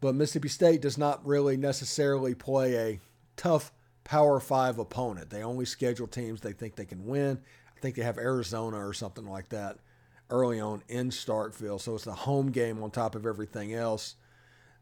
But 0.00 0.14
Mississippi 0.14 0.48
State 0.48 0.82
does 0.82 0.96
not 0.96 1.26
really 1.26 1.56
necessarily 1.56 2.34
play 2.34 2.76
a 2.76 3.00
tough 3.36 3.72
Power 4.04 4.38
Five 4.40 4.78
opponent. 4.78 5.30
They 5.30 5.42
only 5.42 5.64
schedule 5.64 6.06
teams 6.06 6.40
they 6.40 6.52
think 6.52 6.76
they 6.76 6.84
can 6.84 7.06
win. 7.06 7.40
I 7.76 7.80
think 7.80 7.96
they 7.96 8.02
have 8.02 8.18
Arizona 8.18 8.86
or 8.86 8.92
something 8.92 9.26
like 9.26 9.48
that 9.50 9.78
early 10.30 10.60
on 10.60 10.82
in 10.88 11.10
Starkville. 11.10 11.80
So 11.80 11.94
it's 11.94 12.06
a 12.06 12.12
home 12.12 12.50
game 12.50 12.82
on 12.82 12.90
top 12.90 13.14
of 13.14 13.26
everything 13.26 13.74
else. 13.74 14.14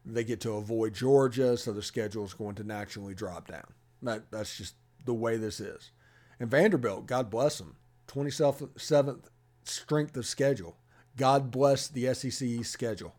They 0.05 0.23
get 0.23 0.41
to 0.41 0.53
avoid 0.53 0.93
Georgia, 0.93 1.57
so 1.57 1.73
the 1.73 1.81
schedule 1.81 2.23
is 2.23 2.33
going 2.33 2.55
to 2.55 2.63
naturally 2.63 3.15
drop 3.15 3.47
down. 3.47 3.65
That, 4.03 4.29
that's 4.31 4.55
just 4.55 4.75
the 5.03 5.13
way 5.13 5.37
this 5.37 5.59
is. 5.59 5.91
And 6.39 6.49
Vanderbilt, 6.49 7.07
God 7.07 7.29
bless 7.29 7.57
them, 7.57 7.77
27th 8.07 9.29
strength 9.63 10.17
of 10.17 10.25
schedule. 10.25 10.77
God 11.17 11.51
bless 11.51 11.87
the 11.87 12.13
SEC 12.13 12.65
schedule. 12.65 13.15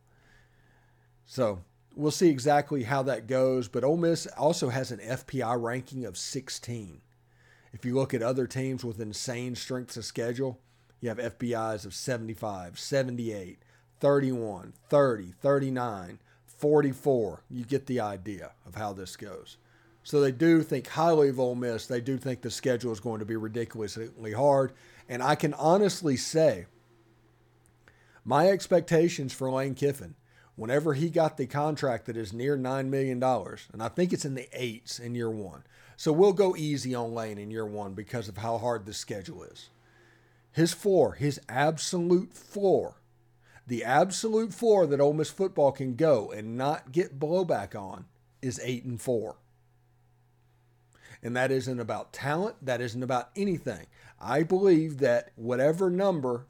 So 1.24 1.64
we'll 1.94 2.10
see 2.10 2.28
exactly 2.28 2.84
how 2.84 3.02
that 3.04 3.26
goes. 3.26 3.68
But 3.68 3.84
Ole 3.84 3.96
Miss 3.96 4.26
also 4.26 4.68
has 4.68 4.90
an 4.90 5.00
FPI 5.00 5.60
ranking 5.60 6.04
of 6.04 6.16
16. 6.16 7.00
If 7.72 7.84
you 7.84 7.94
look 7.94 8.14
at 8.14 8.22
other 8.22 8.46
teams 8.46 8.84
with 8.84 9.00
insane 9.00 9.54
strengths 9.54 9.96
of 9.96 10.04
schedule, 10.04 10.60
you 11.00 11.08
have 11.08 11.18
FPIs 11.18 11.84
of 11.84 11.94
75, 11.94 12.78
78, 12.78 13.58
31, 14.00 14.72
30, 14.88 15.32
39, 15.40 16.18
44. 16.46 17.42
You 17.50 17.64
get 17.64 17.86
the 17.86 18.00
idea 18.00 18.52
of 18.66 18.76
how 18.76 18.92
this 18.92 19.16
goes. 19.16 19.58
So 20.06 20.20
they 20.20 20.30
do 20.30 20.62
think 20.62 20.86
highly 20.86 21.30
of 21.30 21.40
Ole 21.40 21.56
Miss. 21.56 21.88
They 21.88 22.00
do 22.00 22.16
think 22.16 22.40
the 22.40 22.48
schedule 22.48 22.92
is 22.92 23.00
going 23.00 23.18
to 23.18 23.24
be 23.24 23.34
ridiculously 23.34 24.32
hard. 24.32 24.72
And 25.08 25.20
I 25.20 25.34
can 25.34 25.52
honestly 25.54 26.16
say 26.16 26.66
my 28.24 28.48
expectations 28.48 29.32
for 29.32 29.50
Lane 29.50 29.74
Kiffin 29.74 30.14
whenever 30.54 30.94
he 30.94 31.10
got 31.10 31.36
the 31.36 31.48
contract 31.48 32.06
that 32.06 32.16
is 32.16 32.32
near 32.32 32.56
$9 32.56 32.86
million, 32.86 33.20
and 33.20 33.82
I 33.82 33.88
think 33.88 34.12
it's 34.12 34.24
in 34.24 34.36
the 34.36 34.48
eights 34.52 35.00
in 35.00 35.16
year 35.16 35.28
one. 35.28 35.64
So 35.96 36.12
we'll 36.12 36.32
go 36.32 36.54
easy 36.54 36.94
on 36.94 37.12
Lane 37.12 37.38
in 37.38 37.50
year 37.50 37.66
one 37.66 37.94
because 37.94 38.28
of 38.28 38.36
how 38.36 38.58
hard 38.58 38.86
the 38.86 38.94
schedule 38.94 39.42
is. 39.42 39.70
His 40.52 40.72
floor, 40.72 41.14
his 41.14 41.40
absolute 41.48 42.32
floor, 42.32 43.00
the 43.66 43.82
absolute 43.82 44.54
floor 44.54 44.86
that 44.86 45.00
Ole 45.00 45.14
Miss 45.14 45.30
football 45.30 45.72
can 45.72 45.96
go 45.96 46.30
and 46.30 46.56
not 46.56 46.92
get 46.92 47.18
blowback 47.18 47.74
on 47.74 48.04
is 48.40 48.60
eight 48.62 48.84
and 48.84 49.02
four. 49.02 49.38
And 51.26 51.34
that 51.34 51.50
isn't 51.50 51.80
about 51.80 52.12
talent. 52.12 52.54
That 52.64 52.80
isn't 52.80 53.02
about 53.02 53.30
anything. 53.34 53.88
I 54.20 54.44
believe 54.44 54.98
that 54.98 55.32
whatever 55.34 55.90
number 55.90 56.46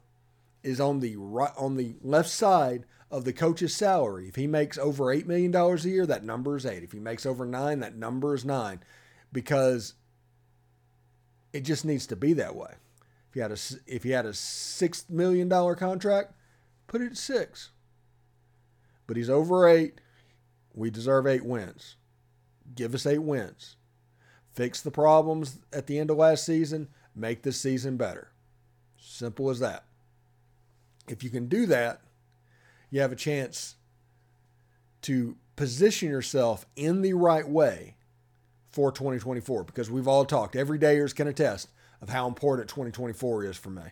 is 0.61 0.79
on 0.79 0.99
the 0.99 1.15
right 1.15 1.51
on 1.57 1.77
the 1.77 1.95
left 2.03 2.29
side 2.29 2.85
of 3.09 3.25
the 3.25 3.33
coach's 3.33 3.73
salary. 3.73 4.27
If 4.27 4.35
he 4.35 4.45
makes 4.45 4.77
over 4.77 5.05
$8 5.05 5.25
million 5.25 5.55
a 5.55 5.77
year, 5.77 6.05
that 6.05 6.23
number 6.23 6.55
is 6.55 6.63
8. 6.63 6.83
If 6.83 6.91
he 6.91 6.99
makes 6.99 7.25
over 7.25 7.43
9, 7.43 7.79
that 7.79 7.95
number 7.95 8.35
is 8.35 8.45
9 8.45 8.83
because 9.33 9.95
it 11.53 11.61
just 11.61 11.83
needs 11.83 12.05
to 12.05 12.15
be 12.15 12.33
that 12.33 12.55
way. 12.55 12.75
If 13.31 13.35
you 13.35 13.41
had 13.41 13.51
a 13.51 13.57
if 13.87 14.05
you 14.05 14.13
had 14.13 14.27
a 14.27 14.33
6 14.35 15.09
million 15.09 15.49
dollar 15.49 15.73
contract, 15.73 16.33
put 16.85 17.01
it 17.01 17.13
at 17.13 17.17
6. 17.17 17.71
But 19.07 19.17
he's 19.17 19.31
over 19.31 19.67
8. 19.67 19.99
We 20.75 20.91
deserve 20.91 21.25
8 21.25 21.43
wins. 21.45 21.95
Give 22.75 22.93
us 22.93 23.07
8 23.07 23.23
wins. 23.23 23.76
Fix 24.57 24.81
the 24.81 24.89
problems 24.89 25.59
at 25.71 25.85
the 25.85 25.99
end 25.99 26.09
of 26.09 26.17
last 26.17 26.43
season, 26.43 26.87
make 27.15 27.43
this 27.43 27.61
season 27.61 27.95
better. 27.95 28.31
Simple 28.99 29.51
as 29.51 29.59
that. 29.59 29.83
If 31.07 31.23
you 31.23 31.29
can 31.29 31.45
do 31.45 31.67
that, 31.67 32.01
you 32.89 32.99
have 33.01 33.11
a 33.11 33.15
chance 33.15 33.75
to 35.03 35.37
position 35.55 36.09
yourself 36.09 36.65
in 36.75 37.03
the 37.03 37.13
right 37.13 37.47
way 37.47 37.97
for 38.67 38.91
2024 38.91 39.63
because 39.63 39.91
we've 39.91 40.07
all 40.07 40.25
talked, 40.25 40.55
every 40.55 40.79
dayers 40.79 41.13
can 41.13 41.27
attest 41.27 41.69
of 42.01 42.09
how 42.09 42.27
important 42.27 42.67
2024 42.67 43.43
is 43.43 43.57
for 43.57 43.69
me. 43.69 43.83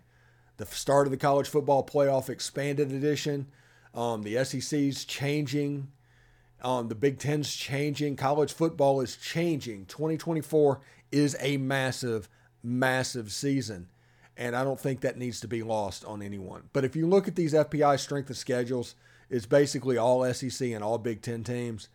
The 0.57 0.65
start 0.65 1.05
of 1.05 1.11
the 1.11 1.17
college 1.17 1.47
football 1.47 1.85
playoff 1.85 2.27
expanded 2.27 2.91
edition, 2.91 3.45
um, 3.93 4.23
the 4.23 4.43
SEC's 4.43 5.05
changing, 5.05 5.91
um, 6.65 6.87
the 6.87 6.95
Big 6.95 7.19
Ten's 7.19 7.55
changing, 7.55 8.15
college 8.15 8.51
football 8.51 8.99
is 8.99 9.17
changing. 9.17 9.85
2024 9.85 10.81
is 11.11 11.37
a 11.39 11.57
massive, 11.57 12.27
massive 12.63 13.31
season. 13.31 13.87
And 14.35 14.55
I 14.55 14.63
don't 14.63 14.79
think 14.79 15.01
that 15.01 15.15
needs 15.15 15.39
to 15.41 15.47
be 15.47 15.61
lost 15.61 16.03
on 16.05 16.23
anyone. 16.23 16.63
But 16.73 16.83
if 16.83 16.95
you 16.95 17.05
look 17.05 17.27
at 17.27 17.35
these 17.35 17.53
FPI 17.53 17.99
strength 17.99 18.31
of 18.31 18.37
schedules, 18.37 18.95
it's 19.29 19.45
basically 19.45 19.99
all 19.99 20.25
SEC 20.33 20.71
and 20.71 20.83
all 20.83 20.97
Big 20.97 21.21
Ten 21.21 21.43
teams. 21.43 21.87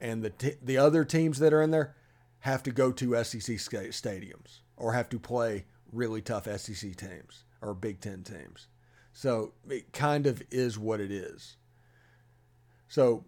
And 0.00 0.22
the, 0.22 0.30
t- 0.30 0.56
the 0.62 0.78
other 0.78 1.04
teams 1.04 1.38
that 1.40 1.52
are 1.52 1.60
in 1.60 1.70
there 1.70 1.94
have 2.40 2.62
to 2.62 2.70
go 2.70 2.92
to 2.92 3.22
SEC 3.24 3.56
stadiums 3.56 4.60
or 4.78 4.94
have 4.94 5.10
to 5.10 5.18
play 5.18 5.66
really 5.92 6.22
tough 6.22 6.46
SEC 6.46 6.96
teams 6.96 7.44
or 7.60 7.74
Big 7.74 8.00
Ten 8.00 8.22
teams. 8.22 8.68
So 9.12 9.52
it 9.68 9.92
kind 9.92 10.26
of 10.26 10.42
is 10.50 10.78
what 10.78 11.00
it 11.00 11.10
is. 11.10 11.58
So 12.88 13.26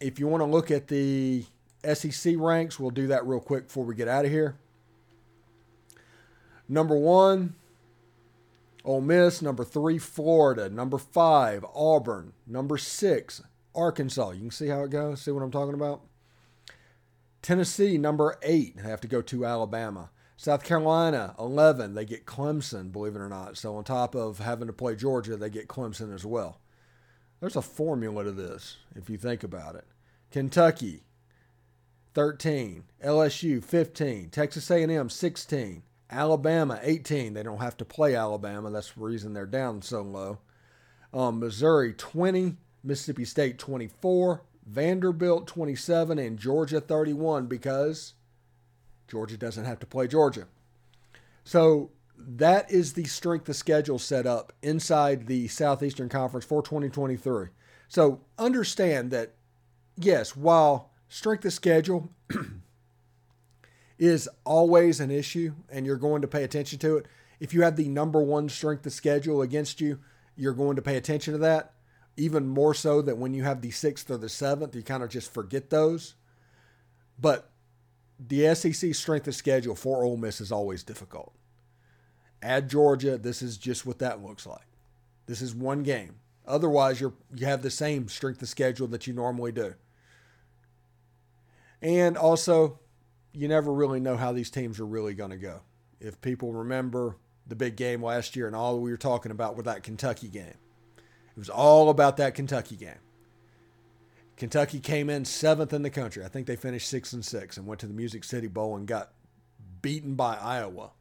if 0.00 0.18
you 0.18 0.26
want 0.28 0.40
to 0.40 0.46
look 0.46 0.70
at 0.70 0.88
the 0.88 1.44
SEC 1.94 2.34
ranks, 2.38 2.78
we'll 2.78 2.90
do 2.90 3.06
that 3.08 3.26
real 3.26 3.40
quick 3.40 3.66
before 3.66 3.84
we 3.84 3.94
get 3.94 4.08
out 4.08 4.24
of 4.24 4.30
here. 4.30 4.56
Number 6.68 6.96
one, 6.96 7.54
Ole 8.84 9.00
Miss, 9.00 9.42
number 9.42 9.64
three, 9.64 9.98
Florida, 9.98 10.68
number 10.68 10.98
five, 10.98 11.64
Auburn, 11.74 12.32
number 12.46 12.76
six, 12.76 13.42
Arkansas. 13.74 14.30
You 14.30 14.40
can 14.40 14.50
see 14.50 14.68
how 14.68 14.82
it 14.82 14.90
goes. 14.90 15.22
See 15.22 15.30
what 15.30 15.42
I'm 15.42 15.50
talking 15.50 15.74
about? 15.74 16.02
Tennessee, 17.42 17.96
number 17.96 18.36
eight. 18.42 18.76
I 18.82 18.88
have 18.88 19.00
to 19.02 19.08
go 19.08 19.22
to 19.22 19.46
Alabama. 19.46 20.10
South 20.36 20.62
Carolina, 20.62 21.34
11. 21.38 21.94
They 21.94 22.04
get 22.04 22.24
Clemson, 22.24 22.92
believe 22.92 23.16
it 23.16 23.20
or 23.20 23.28
not. 23.28 23.56
So, 23.56 23.74
on 23.76 23.84
top 23.84 24.14
of 24.14 24.38
having 24.38 24.68
to 24.68 24.72
play 24.72 24.94
Georgia, 24.94 25.36
they 25.36 25.50
get 25.50 25.66
Clemson 25.66 26.14
as 26.14 26.24
well. 26.24 26.60
There's 27.40 27.56
a 27.56 27.62
formula 27.62 28.24
to 28.24 28.32
this, 28.32 28.78
if 28.96 29.08
you 29.08 29.16
think 29.16 29.42
about 29.42 29.76
it. 29.76 29.84
Kentucky, 30.30 31.02
13. 32.14 32.84
LSU, 33.04 33.62
15. 33.62 34.30
Texas 34.30 34.70
A&M, 34.70 35.08
16. 35.08 35.82
Alabama 36.10 36.80
18. 36.82 37.34
They 37.34 37.42
don't 37.42 37.60
have 37.60 37.76
to 37.76 37.84
play 37.84 38.14
Alabama. 38.14 38.70
That's 38.70 38.92
the 38.92 39.00
reason 39.00 39.32
they're 39.32 39.46
down 39.46 39.82
so 39.82 40.02
low. 40.02 40.38
Um, 41.14 41.38
Missouri 41.38 41.92
20, 41.94 42.56
Mississippi 42.82 43.24
State 43.24 43.58
24, 43.58 44.42
Vanderbilt 44.66 45.46
27, 45.46 46.18
and 46.18 46.38
Georgia 46.38 46.80
31 46.80 47.46
because 47.46 48.14
Georgia 49.06 49.36
doesn't 49.36 49.64
have 49.64 49.78
to 49.78 49.86
play 49.86 50.06
Georgia. 50.06 50.46
So 51.44 51.90
that 52.18 52.70
is 52.70 52.92
the 52.92 53.04
strength 53.04 53.48
of 53.48 53.56
schedule 53.56 53.98
set 53.98 54.26
up 54.26 54.52
inside 54.62 55.26
the 55.26 55.48
Southeastern 55.48 56.08
Conference 56.08 56.44
for 56.44 56.62
2023. 56.62 57.48
So 57.88 58.20
understand 58.38 59.10
that, 59.12 59.34
yes, 59.96 60.36
while 60.36 60.90
strength 61.08 61.44
of 61.44 61.52
schedule 61.52 62.10
is 63.98 64.28
always 64.44 65.00
an 65.00 65.10
issue 65.10 65.54
and 65.70 65.86
you're 65.86 65.96
going 65.96 66.22
to 66.22 66.28
pay 66.28 66.44
attention 66.44 66.78
to 66.80 66.96
it. 66.98 67.06
If 67.40 67.54
you 67.54 67.62
have 67.62 67.76
the 67.76 67.88
number 67.88 68.20
one 68.20 68.48
strength 68.48 68.84
of 68.84 68.92
schedule 68.92 69.42
against 69.42 69.80
you, 69.80 70.00
you're 70.36 70.52
going 70.52 70.76
to 70.76 70.82
pay 70.82 70.96
attention 70.96 71.32
to 71.32 71.38
that. 71.38 71.74
Even 72.16 72.48
more 72.48 72.74
so 72.74 73.00
that 73.02 73.16
when 73.16 73.32
you 73.32 73.44
have 73.44 73.62
the 73.62 73.70
sixth 73.70 74.10
or 74.10 74.16
the 74.16 74.28
seventh, 74.28 74.74
you 74.74 74.82
kind 74.82 75.04
of 75.04 75.08
just 75.08 75.32
forget 75.32 75.70
those. 75.70 76.14
But 77.18 77.50
the 78.18 78.54
SEC 78.54 78.94
strength 78.94 79.28
of 79.28 79.36
schedule 79.36 79.76
for 79.76 80.02
Ole 80.02 80.16
Miss 80.16 80.40
is 80.40 80.50
always 80.50 80.82
difficult. 80.82 81.32
Add 82.42 82.68
Georgia, 82.68 83.18
this 83.18 83.42
is 83.42 83.56
just 83.56 83.84
what 83.84 83.98
that 83.98 84.22
looks 84.22 84.46
like. 84.46 84.66
This 85.26 85.42
is 85.42 85.54
one 85.54 85.82
game. 85.82 86.16
Otherwise, 86.46 87.00
you're 87.00 87.12
you 87.34 87.46
have 87.46 87.62
the 87.62 87.70
same 87.70 88.08
strength 88.08 88.40
of 88.40 88.48
schedule 88.48 88.86
that 88.88 89.06
you 89.06 89.12
normally 89.12 89.52
do. 89.52 89.74
And 91.82 92.16
also, 92.16 92.80
you 93.32 93.46
never 93.48 93.72
really 93.72 94.00
know 94.00 94.16
how 94.16 94.32
these 94.32 94.50
teams 94.50 94.80
are 94.80 94.86
really 94.86 95.14
going 95.14 95.30
to 95.30 95.36
go. 95.36 95.60
If 96.00 96.20
people 96.20 96.52
remember 96.52 97.16
the 97.46 97.54
big 97.54 97.76
game 97.76 98.02
last 98.02 98.34
year 98.34 98.46
and 98.46 98.56
all 98.56 98.80
we 98.80 98.90
were 98.90 98.96
talking 98.96 99.30
about 99.30 99.56
with 99.56 99.66
that 99.66 99.82
Kentucky 99.82 100.28
game, 100.28 100.46
it 100.96 101.36
was 101.36 101.50
all 101.50 101.90
about 101.90 102.16
that 102.16 102.34
Kentucky 102.34 102.76
game. 102.76 102.98
Kentucky 104.36 104.80
came 104.80 105.10
in 105.10 105.24
seventh 105.24 105.72
in 105.72 105.82
the 105.82 105.90
country. 105.90 106.24
I 106.24 106.28
think 106.28 106.46
they 106.46 106.56
finished 106.56 106.88
six 106.88 107.12
and 107.12 107.24
six 107.24 107.56
and 107.56 107.66
went 107.66 107.80
to 107.80 107.86
the 107.86 107.94
Music 107.94 108.24
City 108.24 108.46
Bowl 108.46 108.76
and 108.76 108.86
got 108.86 109.12
beaten 109.82 110.14
by 110.14 110.36
Iowa 110.36 110.92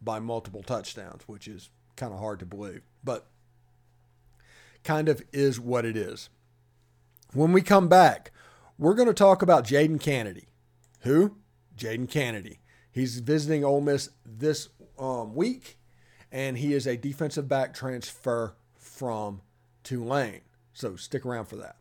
by 0.00 0.18
multiple 0.20 0.62
touchdowns, 0.62 1.22
which 1.26 1.48
is 1.48 1.70
kind 1.96 2.12
of 2.12 2.18
hard 2.18 2.38
to 2.40 2.46
believe, 2.46 2.82
but 3.02 3.26
kind 4.84 5.08
of 5.08 5.22
is 5.32 5.58
what 5.58 5.84
it 5.84 5.96
is. 5.96 6.28
When 7.32 7.52
we 7.52 7.62
come 7.62 7.88
back, 7.88 8.32
we're 8.78 8.94
going 8.94 9.08
to 9.08 9.14
talk 9.14 9.42
about 9.42 9.64
Jadon 9.66 10.00
Canady. 10.00 10.48
Who? 11.00 11.36
Jadon 11.76 12.10
Canady. 12.10 12.60
He's 12.90 13.20
visiting 13.20 13.64
Ole 13.64 13.80
Miss 13.80 14.10
this 14.24 14.68
um, 14.98 15.34
week, 15.34 15.78
and 16.30 16.58
he 16.58 16.72
is 16.72 16.86
a 16.86 16.96
defensive 16.96 17.48
back 17.48 17.74
transfer 17.74 18.54
from 18.74 19.42
Tulane. 19.82 20.42
So 20.72 20.96
stick 20.96 21.26
around 21.26 21.46
for 21.46 21.56
that. 21.56 21.76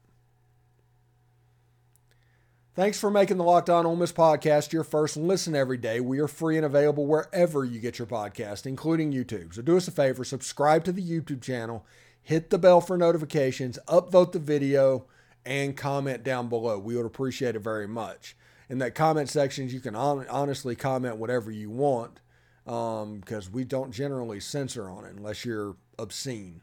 Thanks 2.75 2.99
for 2.99 3.09
making 3.09 3.37
the 3.37 3.43
Locked 3.45 3.69
On 3.69 3.85
Ole 3.85 3.95
Miss 3.95 4.11
podcast 4.11 4.73
your 4.73 4.83
first 4.83 5.15
listen 5.15 5.55
every 5.55 5.77
day. 5.77 6.01
We 6.01 6.19
are 6.19 6.27
free 6.27 6.57
and 6.57 6.65
available 6.65 7.05
wherever 7.05 7.63
you 7.63 7.79
get 7.79 7.97
your 7.97 8.05
podcast, 8.05 8.65
including 8.65 9.13
YouTube. 9.13 9.53
So 9.53 9.61
do 9.61 9.77
us 9.77 9.87
a 9.87 9.91
favor, 9.91 10.25
subscribe 10.25 10.83
to 10.83 10.91
the 10.91 11.01
YouTube 11.01 11.41
channel, 11.41 11.85
hit 12.21 12.49
the 12.49 12.57
bell 12.57 12.81
for 12.81 12.97
notifications, 12.97 13.79
upvote 13.87 14.33
the 14.33 14.39
video, 14.39 15.05
and 15.45 15.77
comment 15.77 16.21
down 16.21 16.49
below. 16.49 16.77
We 16.77 16.97
would 16.97 17.05
appreciate 17.05 17.55
it 17.55 17.59
very 17.59 17.87
much. 17.87 18.35
In 18.67 18.79
that 18.79 18.93
comment 18.93 19.29
section, 19.29 19.69
you 19.69 19.79
can 19.79 19.95
on- 19.95 20.27
honestly 20.27 20.75
comment 20.75 21.15
whatever 21.15 21.51
you 21.51 21.69
want 21.69 22.19
because 22.65 23.47
um, 23.47 23.53
we 23.53 23.63
don't 23.63 23.93
generally 23.93 24.41
censor 24.41 24.89
on 24.89 25.05
it 25.05 25.15
unless 25.15 25.45
you're 25.45 25.77
obscene 25.97 26.59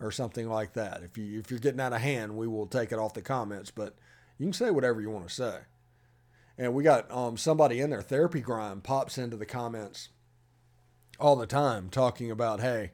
or 0.00 0.10
something 0.10 0.50
like 0.50 0.74
that. 0.74 1.02
If 1.02 1.16
you 1.16 1.40
if 1.40 1.50
you're 1.50 1.60
getting 1.60 1.80
out 1.80 1.94
of 1.94 2.02
hand, 2.02 2.36
we 2.36 2.46
will 2.46 2.66
take 2.66 2.92
it 2.92 2.98
off 2.98 3.14
the 3.14 3.22
comments, 3.22 3.70
but 3.70 3.96
you 4.38 4.46
can 4.46 4.52
say 4.52 4.70
whatever 4.70 5.00
you 5.00 5.10
want 5.10 5.28
to 5.28 5.34
say. 5.34 5.58
And 6.58 6.74
we 6.74 6.82
got 6.82 7.10
um, 7.10 7.36
somebody 7.36 7.80
in 7.80 7.90
there, 7.90 8.02
Therapy 8.02 8.40
Grime, 8.40 8.80
pops 8.80 9.18
into 9.18 9.36
the 9.36 9.46
comments 9.46 10.08
all 11.20 11.36
the 11.36 11.46
time 11.46 11.88
talking 11.90 12.30
about, 12.30 12.60
hey, 12.60 12.92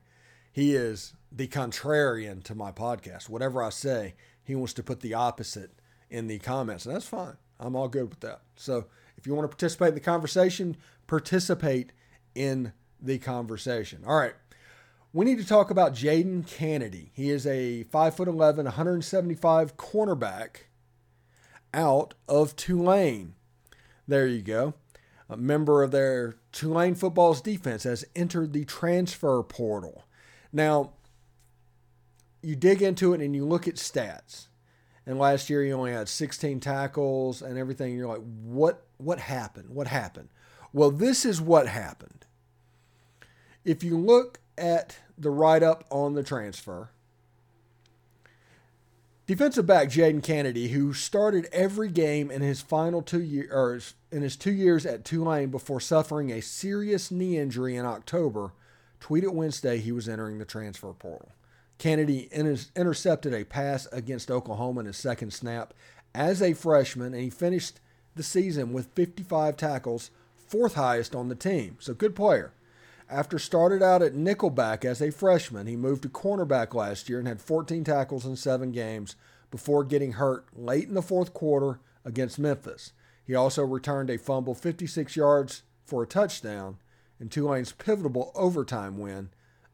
he 0.53 0.75
is 0.75 1.15
the 1.31 1.49
contrarian 1.49 2.43
to 2.45 2.55
my 2.55 2.73
podcast. 2.73 3.29
Whatever 3.29 3.63
I 3.63 3.71
say, 3.71 4.15
he 4.45 4.55
wants 4.55 4.73
to 4.75 4.83
put 4.83 5.01
the 5.01 5.15
opposite 5.15 5.71
in 6.11 6.27
the 6.27 6.39
comments. 6.39 6.87
And 6.87 6.95
that's 6.95 7.07
fine. 7.07 7.37
I'm 7.59 7.77
all 7.77 7.89
good 7.89 8.11
with 8.11 8.21
that. 8.21 8.43
So 8.57 8.87
if 9.17 9.27
you 9.27 9.35
want 9.35 9.45
to 9.45 9.57
participate 9.57 9.89
in 9.89 9.95
the 9.95 10.01
conversation, 10.01 10.77
participate 11.07 11.93
in 12.35 12.73
the 13.01 13.19
conversation. 13.19 14.03
All 14.07 14.17
right. 14.17 14.35
We 15.13 15.25
need 15.25 15.39
to 15.39 15.47
talk 15.47 15.71
about 15.71 15.95
Jadon 15.95 16.47
Canady. 16.47 17.11
He 17.15 17.31
is 17.31 17.47
a 17.47 17.85
5'11, 17.85 18.65
175 18.65 19.77
cornerback 19.77 20.57
out 21.75 22.15
of 22.29 22.57
Tulane. 22.57 23.35
There 24.07 24.27
you 24.27 24.43
go. 24.43 24.75
A 25.29 25.37
member 25.37 25.83
of 25.83 25.91
their 25.91 26.37
Tulane 26.53 26.95
football's 26.95 27.41
defense 27.41 27.85
has 27.85 28.05
entered 28.15 28.53
the 28.53 28.65
transfer 28.65 29.43
portal. 29.43 30.05
Now, 30.53 30.93
you 32.43 32.57
dig 32.57 32.83
into 32.83 33.15
it 33.15 33.21
and 33.21 33.35
you 33.35 33.47
look 33.47 33.67
at 33.67 33.77
stats. 33.77 34.49
And 35.07 35.19
last 35.19 35.51
year 35.51 35.65
he 35.65 35.73
only 35.73 35.93
had 35.93 36.09
16 36.09 36.61
tackles 36.61 37.43
and 37.43 37.59
everything. 37.59 37.97
You're 37.97 38.09
like, 38.09 38.23
what 38.43 38.85
what 38.99 39.19
happened? 39.19 39.71
What 39.71 39.89
happened? 39.89 40.29
Well, 40.73 40.91
this 40.91 41.25
is 41.25 41.41
what 41.41 41.67
happened. 41.67 42.25
If 43.65 43.83
you 43.83 43.99
look 43.99 44.39
at 44.57 44.97
the 45.19 45.31
write 45.31 45.63
up 45.63 45.85
on 45.91 46.15
the 46.15 46.23
transfer, 46.23 46.91
Defensive 49.25 49.67
back 49.67 49.89
Jadon 49.89 50.23
Canady, 50.23 50.69
who 50.69 50.93
started 50.93 51.49
every 51.53 51.89
game 51.89 52.29
in 52.29 52.43
his 52.43 52.61
final 52.61 53.03
two 53.03 53.23
years, 53.23 53.95
in 54.11 54.23
his 54.23 54.37
two 54.37 54.51
years 54.51 54.85
at 54.85 55.05
Tulane 55.05 55.49
before 55.51 55.79
suffering 55.79 56.33
a 56.33 56.43
serious 56.43 57.11
knee 57.13 57.39
injury 57.39 57.77
in 57.77 57.87
October, 57.87 58.53
tweeted 59.01 59.33
Wednesday 59.33 59.79
he 59.79 59.93
was 59.93 60.09
entering 60.09 60.39
the 60.39 60.45
transfer 60.45 60.93
portal. 60.93 61.31
Canady 61.79 62.29
intercepted 62.33 63.33
a 63.33 63.45
pass 63.45 63.87
against 63.93 64.31
Oklahoma 64.31 64.81
in 64.81 64.87
his 64.87 64.97
second 64.97 65.33
snap 65.33 65.73
as 66.15 66.43
a 66.43 66.53
freshman, 66.53 67.15
and 67.15 67.23
he 67.23 67.31
finished 67.31 67.79
the 68.17 68.23
season 68.25 68.73
with 68.73 68.93
55 68.95 69.57
tackles, 69.57 70.11
fourth 70.49 70.75
highest 70.75 71.15
on 71.15 71.29
the 71.29 71.35
team. 71.35 71.77
So 71.79 71.95
good 71.95 72.17
player. 72.17 72.53
After 73.13 73.39
started 73.39 73.83
out 73.83 74.01
at 74.01 74.15
nickelback 74.15 74.87
as 74.87 75.03
a 75.03 75.13
freshman, 75.13 75.67
he 75.67 75.77
moved 75.77 76.03
to 76.05 76.09
cornerback 76.09 76.73
last 76.73 77.11
year 77.11 77.19
and 77.19 77.29
had 77.29 77.43
14 77.43 77.85
tackles 77.85 78.25
in 78.25 78.37
seven 78.37 78.73
games 78.73 79.17
before 79.51 79.85
getting 79.85 80.13
hurt 80.13 80.47
late 80.57 80.89
in 80.89 80.95
the 80.95 81.03
fourth 81.03 81.35
quarter 81.35 81.79
against 82.07 82.39
Memphis. 82.39 82.95
He 83.23 83.35
also 83.35 83.65
returned 83.65 84.09
a 84.09 84.17
fumble 84.17 84.55
56 84.55 85.15
yards 85.15 85.63
for 85.85 86.03
a 86.03 86.07
touchdown 86.07 86.79
in 87.21 87.29
Tulane's 87.29 87.73
pivotal 87.73 88.33
overtime 88.35 88.97
win 88.97 89.29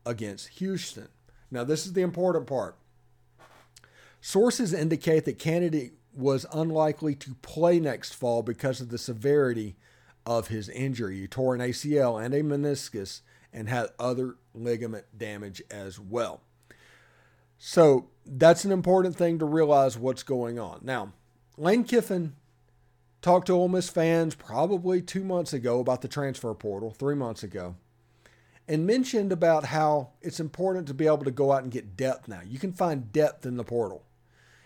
against 0.05 0.49
Houston. 0.59 1.07
Now, 1.49 1.63
this 1.63 1.87
is 1.87 1.93
the 1.93 2.03
important 2.03 2.49
part. 2.49 2.77
Sources 4.21 4.75
indicate 4.75 5.27
that 5.27 5.39
Canady 5.39 5.93
was 6.13 6.45
unlikely 6.53 7.15
to 7.15 7.37
play 7.37 7.79
next 7.79 8.17
fall 8.17 8.43
because 8.43 8.81
of 8.81 8.89
the 8.89 8.99
severity 8.99 9.77
of 10.27 10.49
his 10.49 10.69
injury. 10.69 11.21
He 11.21 11.29
tore 11.29 11.55
an 11.55 11.61
ACL 11.61 12.21
and 12.23 12.35
a 12.35 12.43
meniscus 12.43 13.21
and 13.53 13.69
had 13.69 13.89
other 13.99 14.37
ligament 14.55 15.07
damage 15.17 15.63
as 15.71 15.99
well. 15.99 16.41
So 17.59 18.09
that's 18.25 18.65
an 18.65 18.73
important 18.73 19.17
thing 19.17 19.39
to 19.39 19.45
realize 19.45 19.99
what's 19.99 20.23
going 20.23 20.59
on. 20.59 20.81
Now, 20.83 21.13
Lane 21.57 21.85
Kiffin 21.85 22.35
talked 23.21 23.49
to 23.49 23.53
Ole 23.53 23.69
Miss 23.69 23.89
fans 23.89 24.35
probably 24.35 25.03
two 25.03 25.25
months 25.25 25.53
ago 25.53 25.81
about 25.81 26.03
the 26.03 26.09
transfer 26.09 26.55
portal, 26.55 26.93
three 26.93 27.17
months 27.17 27.43
ago, 27.43 27.75
and 28.69 28.87
mentioned 28.87 29.33
about 29.33 29.65
how 29.67 30.11
it's 30.21 30.39
important 30.39 30.87
to 30.87 30.95
be 30.95 31.07
able 31.07 31.25
to 31.25 31.31
go 31.31 31.53
out 31.53 31.63
and 31.63 31.73
get 31.73 31.97
depth 31.97 32.29
now. 32.29 32.41
You 32.47 32.59
can 32.59 32.73
find 32.73 33.13
depth 33.13 33.45
in 33.45 33.57
the 33.57 33.65
portal. 33.65 34.05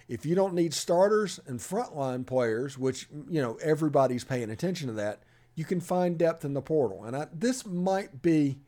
If 0.09 0.27
you 0.27 0.35
don't 0.35 0.55
need 0.55 0.75
starters 0.75 1.41
and 1.47 1.61
frontline 1.61 2.27
players, 2.27 2.77
which 2.77 3.09
you 3.31 3.41
know 3.41 3.57
everybody's 3.63 4.25
paying 4.25 4.51
attention 4.51 4.89
to 4.89 4.95
that, 4.95 5.23
you 5.55 5.65
can 5.65 5.81
find 5.81 6.19
depth 6.19 6.45
in 6.45 6.53
the 6.53 6.61
portal. 6.61 7.05
And 7.05 7.17
I, 7.17 7.29
this 7.33 7.65
might 7.65 8.21
be 8.21 8.59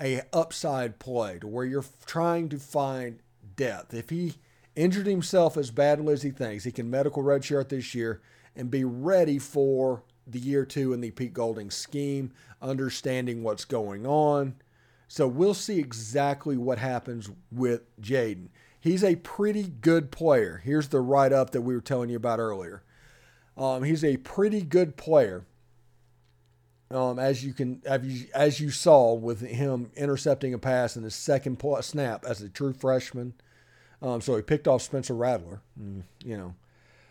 a 0.00 0.22
upside 0.32 0.98
play 0.98 1.38
to 1.38 1.46
where 1.46 1.64
you're 1.64 1.84
trying 2.06 2.48
to 2.50 2.58
find 2.58 3.20
depth. 3.56 3.94
If 3.94 4.10
he 4.10 4.34
injured 4.74 5.06
himself 5.06 5.56
as 5.56 5.70
badly 5.70 6.12
as 6.12 6.22
he 6.22 6.30
thinks, 6.30 6.64
he 6.64 6.72
can 6.72 6.90
medical 6.90 7.22
redshirt 7.22 7.68
this 7.68 7.94
year 7.94 8.20
and 8.56 8.70
be 8.70 8.84
ready 8.84 9.38
for 9.38 10.02
the 10.26 10.38
year 10.38 10.64
two 10.64 10.92
in 10.92 11.00
the 11.00 11.10
Pete 11.10 11.34
Golding 11.34 11.70
scheme, 11.70 12.32
understanding 12.62 13.42
what's 13.42 13.64
going 13.64 14.06
on. 14.06 14.54
So 15.06 15.28
we'll 15.28 15.54
see 15.54 15.78
exactly 15.78 16.56
what 16.56 16.78
happens 16.78 17.30
with 17.52 17.82
Jadon. 18.00 18.48
He's 18.80 19.04
a 19.04 19.16
pretty 19.16 19.62
good 19.62 20.10
player. 20.10 20.60
Here's 20.64 20.88
the 20.88 21.00
write 21.00 21.32
up 21.32 21.50
that 21.50 21.62
we 21.62 21.74
were 21.74 21.80
telling 21.80 22.10
you 22.10 22.16
about 22.16 22.38
earlier. 22.38 22.82
Um, 23.56 23.82
he's 23.84 24.04
a 24.04 24.16
pretty 24.18 24.62
good 24.62 24.96
player 24.96 25.46
um, 26.90 27.18
as 27.18 27.44
you 27.44 27.52
can 27.52 27.82
as 27.86 28.60
you, 28.60 28.70
saw 28.70 29.14
with 29.14 29.40
him 29.40 29.90
intercepting 29.96 30.54
a 30.54 30.58
pass 30.58 30.96
in 30.96 31.02
his 31.02 31.14
second 31.14 31.62
snap 31.80 32.24
as 32.24 32.42
a 32.42 32.48
true 32.48 32.72
freshman. 32.72 33.34
Um, 34.02 34.20
so 34.20 34.36
he 34.36 34.42
picked 34.42 34.68
off 34.68 34.82
Spencer 34.82 35.14
Rattler, 35.14 35.62
mm, 35.80 36.02
you 36.24 36.36
know. 36.36 36.54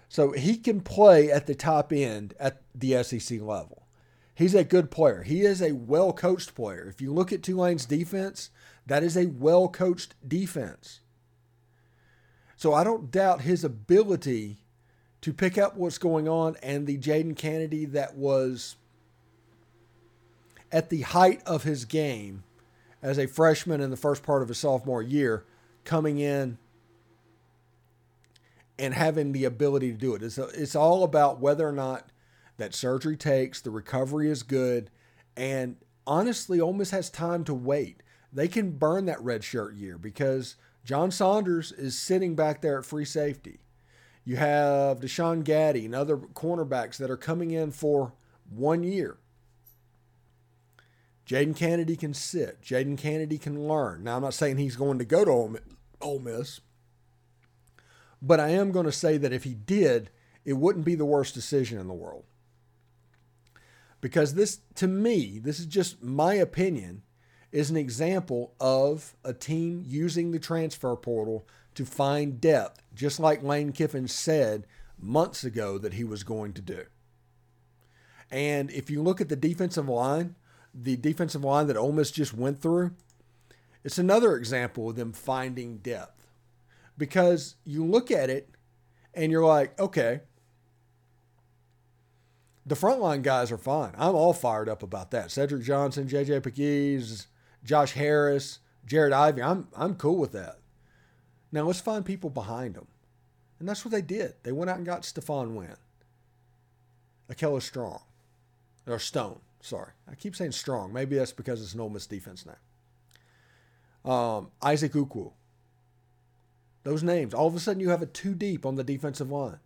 So 0.09 0.31
he 0.31 0.57
can 0.57 0.81
play 0.81 1.31
at 1.31 1.47
the 1.47 1.55
top 1.55 1.91
end 1.91 2.35
at 2.39 2.61
the 2.75 3.03
SEC 3.03 3.41
level. 3.41 3.87
He's 4.35 4.55
a 4.55 4.63
good 4.63 4.91
player. 4.91 5.23
He 5.23 5.41
is 5.41 5.61
a 5.61 5.71
well 5.71 6.13
coached 6.13 6.53
player. 6.55 6.87
If 6.87 7.01
you 7.01 7.11
look 7.11 7.31
at 7.31 7.41
Tulane's 7.41 7.85
defense, 7.85 8.51
that 8.85 9.03
is 9.03 9.17
a 9.17 9.25
well 9.25 9.67
coached 9.67 10.15
defense. 10.27 11.01
So 12.55 12.73
I 12.73 12.83
don't 12.83 13.11
doubt 13.11 13.41
his 13.41 13.63
ability 13.63 14.59
to 15.21 15.33
pick 15.33 15.57
up 15.57 15.75
what's 15.75 15.97
going 15.97 16.27
on 16.27 16.57
and 16.61 16.85
the 16.85 16.97
Jadon 16.97 17.35
Canady 17.35 17.85
that 17.85 18.15
was 18.15 18.75
at 20.73 20.89
the 20.89 21.01
height 21.01 21.41
of 21.45 21.63
his 21.63 21.85
game 21.85 22.43
as 23.01 23.17
a 23.17 23.27
freshman 23.27 23.79
in 23.79 23.91
the 23.91 23.95
first 23.95 24.23
part 24.23 24.41
of 24.41 24.47
his 24.47 24.57
sophomore 24.57 25.03
year, 25.03 25.45
coming 25.85 26.17
in 26.17 26.57
and 28.79 28.93
having 28.95 29.31
the 29.31 29.45
ability 29.45 29.91
to 29.91 29.97
do 29.97 30.15
it. 30.15 30.23
It's, 30.23 30.37
it's 30.37 30.75
all 30.75 31.03
about 31.03 31.39
whether 31.39 31.67
or 31.67 31.71
not 31.71 32.09
that 32.57 32.73
surgery 32.73 33.15
takes, 33.15 33.61
the 33.61 33.69
recovery 33.69 34.29
is 34.29 34.41
good, 34.41 34.89
and 35.37 35.77
honestly, 36.07 36.59
Ole 36.59 36.73
Miss 36.73 36.91
has 36.91 37.09
time 37.09 37.43
to 37.45 37.53
wait. 37.53 38.01
They 38.31 38.47
can 38.47 38.71
burn 38.71 39.05
that 39.05 39.21
red 39.21 39.43
shirt 39.43 39.75
year 39.75 39.97
because 39.99 40.55
John 40.83 41.11
Saunders 41.11 41.71
is 41.71 41.97
sitting 41.97 42.35
back 42.35 42.61
there 42.61 42.79
at 42.79 42.85
free 42.85 43.05
safety. 43.05 43.59
You 44.25 44.37
have 44.37 45.01
Deshaun 45.01 45.43
Gaddy 45.43 45.85
and 45.85 45.93
other 45.93 46.17
cornerbacks 46.17 46.97
that 46.97 47.11
are 47.11 47.17
coming 47.17 47.51
in 47.51 47.71
for 47.71 48.13
one 48.49 48.83
year. 48.83 49.17
Jadon 51.25 51.55
Canady 51.55 51.95
can 51.95 52.13
sit. 52.13 52.61
Jadon 52.61 52.97
Canady 52.97 53.37
can 53.37 53.67
learn. 53.67 54.03
Now, 54.03 54.17
I'm 54.17 54.23
not 54.23 54.33
saying 54.33 54.57
he's 54.57 54.75
going 54.75 54.99
to 54.99 55.05
go 55.05 55.23
to 55.23 55.59
Ole 56.01 56.19
Miss, 56.19 56.59
but 58.21 58.39
I 58.39 58.49
am 58.49 58.71
going 58.71 58.85
to 58.85 58.91
say 58.91 59.17
that 59.17 59.33
if 59.33 59.43
he 59.43 59.53
did, 59.53 60.09
it 60.45 60.53
wouldn't 60.53 60.85
be 60.85 60.95
the 60.95 61.05
worst 61.05 61.33
decision 61.33 61.79
in 61.79 61.87
the 61.87 61.93
world. 61.93 62.25
Because 64.01 64.33
this, 64.33 64.59
to 64.75 64.87
me, 64.87 65.39
this 65.39 65.59
is 65.59 65.65
just 65.65 66.03
my 66.03 66.33
opinion, 66.33 67.03
is 67.53 67.69
an 67.69 67.77
example 67.77 68.53
of 68.59 69.15
a 69.23 69.33
team 69.33 69.83
using 69.85 70.31
the 70.31 70.39
transfer 70.39 70.95
portal 70.95 71.47
to 71.75 71.85
find 71.85 72.41
depth, 72.41 72.81
just 72.93 73.19
like 73.19 73.43
Lane 73.43 73.71
Kiffin 73.71 74.07
said 74.07 74.65
months 74.99 75.43
ago 75.43 75.77
that 75.77 75.93
he 75.93 76.03
was 76.03 76.23
going 76.23 76.53
to 76.53 76.61
do. 76.61 76.83
And 78.29 78.71
if 78.71 78.89
you 78.89 79.01
look 79.01 79.21
at 79.21 79.29
the 79.29 79.35
defensive 79.35 79.87
line, 79.87 80.35
the 80.73 80.95
defensive 80.95 81.43
line 81.43 81.67
that 81.67 81.77
Ole 81.77 81.91
Miss 81.91 82.11
just 82.11 82.33
went 82.33 82.61
through, 82.61 82.91
it's 83.83 83.97
another 83.97 84.35
example 84.35 84.89
of 84.89 84.95
them 84.95 85.13
finding 85.13 85.77
depth. 85.77 86.27
Because 86.97 87.55
you 87.65 87.83
look 87.85 88.11
at 88.11 88.29
it 88.29 88.49
and 89.13 89.31
you're 89.31 89.45
like, 89.45 89.79
okay, 89.79 90.21
the 92.65 92.75
frontline 92.75 93.23
guys 93.23 93.51
are 93.51 93.57
fine. 93.57 93.93
I'm 93.97 94.15
all 94.15 94.33
fired 94.33 94.69
up 94.69 94.83
about 94.83 95.11
that. 95.11 95.31
Cedric 95.31 95.63
Johnson, 95.63 96.07
JJ 96.07 96.41
Pegues, 96.41 97.27
Josh 97.63 97.93
Harris, 97.93 98.59
Jared 98.85 99.13
Ivey. 99.13 99.41
I'm 99.41 99.67
I'm 99.75 99.95
cool 99.95 100.17
with 100.17 100.31
that. 100.33 100.59
Now 101.51 101.63
let's 101.63 101.81
find 101.81 102.05
people 102.05 102.29
behind 102.29 102.75
them. 102.75 102.87
And 103.59 103.67
that's 103.67 103.85
what 103.85 103.91
they 103.91 104.01
did. 104.01 104.33
They 104.43 104.51
went 104.51 104.69
out 104.69 104.77
and 104.77 104.85
got 104.85 105.03
Stephon 105.03 105.53
Wynn. 105.53 105.75
Akelo 107.29 107.61
Strong. 107.61 108.01
Or 108.85 108.99
Stone. 108.99 109.39
Sorry. 109.63 109.91
I 110.11 110.15
keep 110.15 110.35
saying 110.35 110.51
strong. 110.51 110.91
Maybe 110.91 111.15
that's 111.15 111.31
because 111.31 111.61
it's 111.61 111.73
an 111.73 111.79
Ole 111.79 111.89
Miss 111.89 112.05
defense 112.05 112.45
now. 112.45 114.11
Um, 114.11 114.51
Isaac 114.61 114.91
Ukwu. 114.91 115.31
Those 116.83 117.01
names. 117.01 117.33
All 117.33 117.47
of 117.47 117.55
a 117.55 117.61
sudden 117.61 117.79
you 117.79 117.89
have 117.89 118.01
a 118.01 118.05
two 118.05 118.35
deep 118.35 118.65
on 118.65 118.75
the 118.75 118.83
defensive 118.83 119.31
line. 119.31 119.61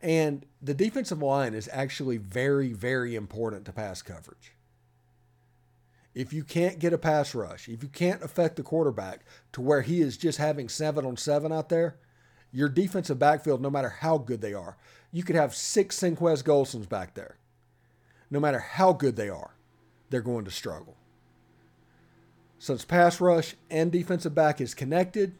And 0.00 0.46
the 0.62 0.74
defensive 0.74 1.20
line 1.20 1.54
is 1.54 1.68
actually 1.72 2.18
very, 2.18 2.72
very 2.72 3.16
important 3.16 3.64
to 3.64 3.72
pass 3.72 4.00
coverage. 4.00 4.52
If 6.14 6.32
you 6.32 6.44
can't 6.44 6.78
get 6.78 6.92
a 6.92 6.98
pass 6.98 7.34
rush, 7.34 7.68
if 7.68 7.82
you 7.82 7.88
can't 7.88 8.22
affect 8.22 8.54
the 8.54 8.62
quarterback 8.62 9.24
to 9.54 9.60
where 9.60 9.82
he 9.82 10.02
is 10.02 10.16
just 10.16 10.38
having 10.38 10.68
seven 10.68 11.04
on 11.04 11.16
seven 11.16 11.50
out 11.50 11.68
there, 11.68 11.96
your 12.52 12.68
defensive 12.68 13.18
backfield, 13.18 13.60
no 13.60 13.70
matter 13.70 13.88
how 13.88 14.18
good 14.18 14.40
they 14.40 14.54
are, 14.54 14.76
you 15.10 15.24
could 15.24 15.36
have 15.36 15.52
six 15.52 15.98
Senquez 15.98 16.44
Golsons 16.44 16.88
back 16.88 17.14
there 17.14 17.38
no 18.32 18.40
matter 18.40 18.60
how 18.60 18.94
good 18.94 19.14
they 19.14 19.28
are, 19.28 19.54
they're 20.08 20.22
going 20.22 20.46
to 20.46 20.50
struggle. 20.50 20.96
Since 22.58 22.86
pass 22.86 23.20
rush 23.20 23.56
and 23.70 23.92
defensive 23.92 24.34
back 24.34 24.58
is 24.58 24.72
connected, 24.72 25.34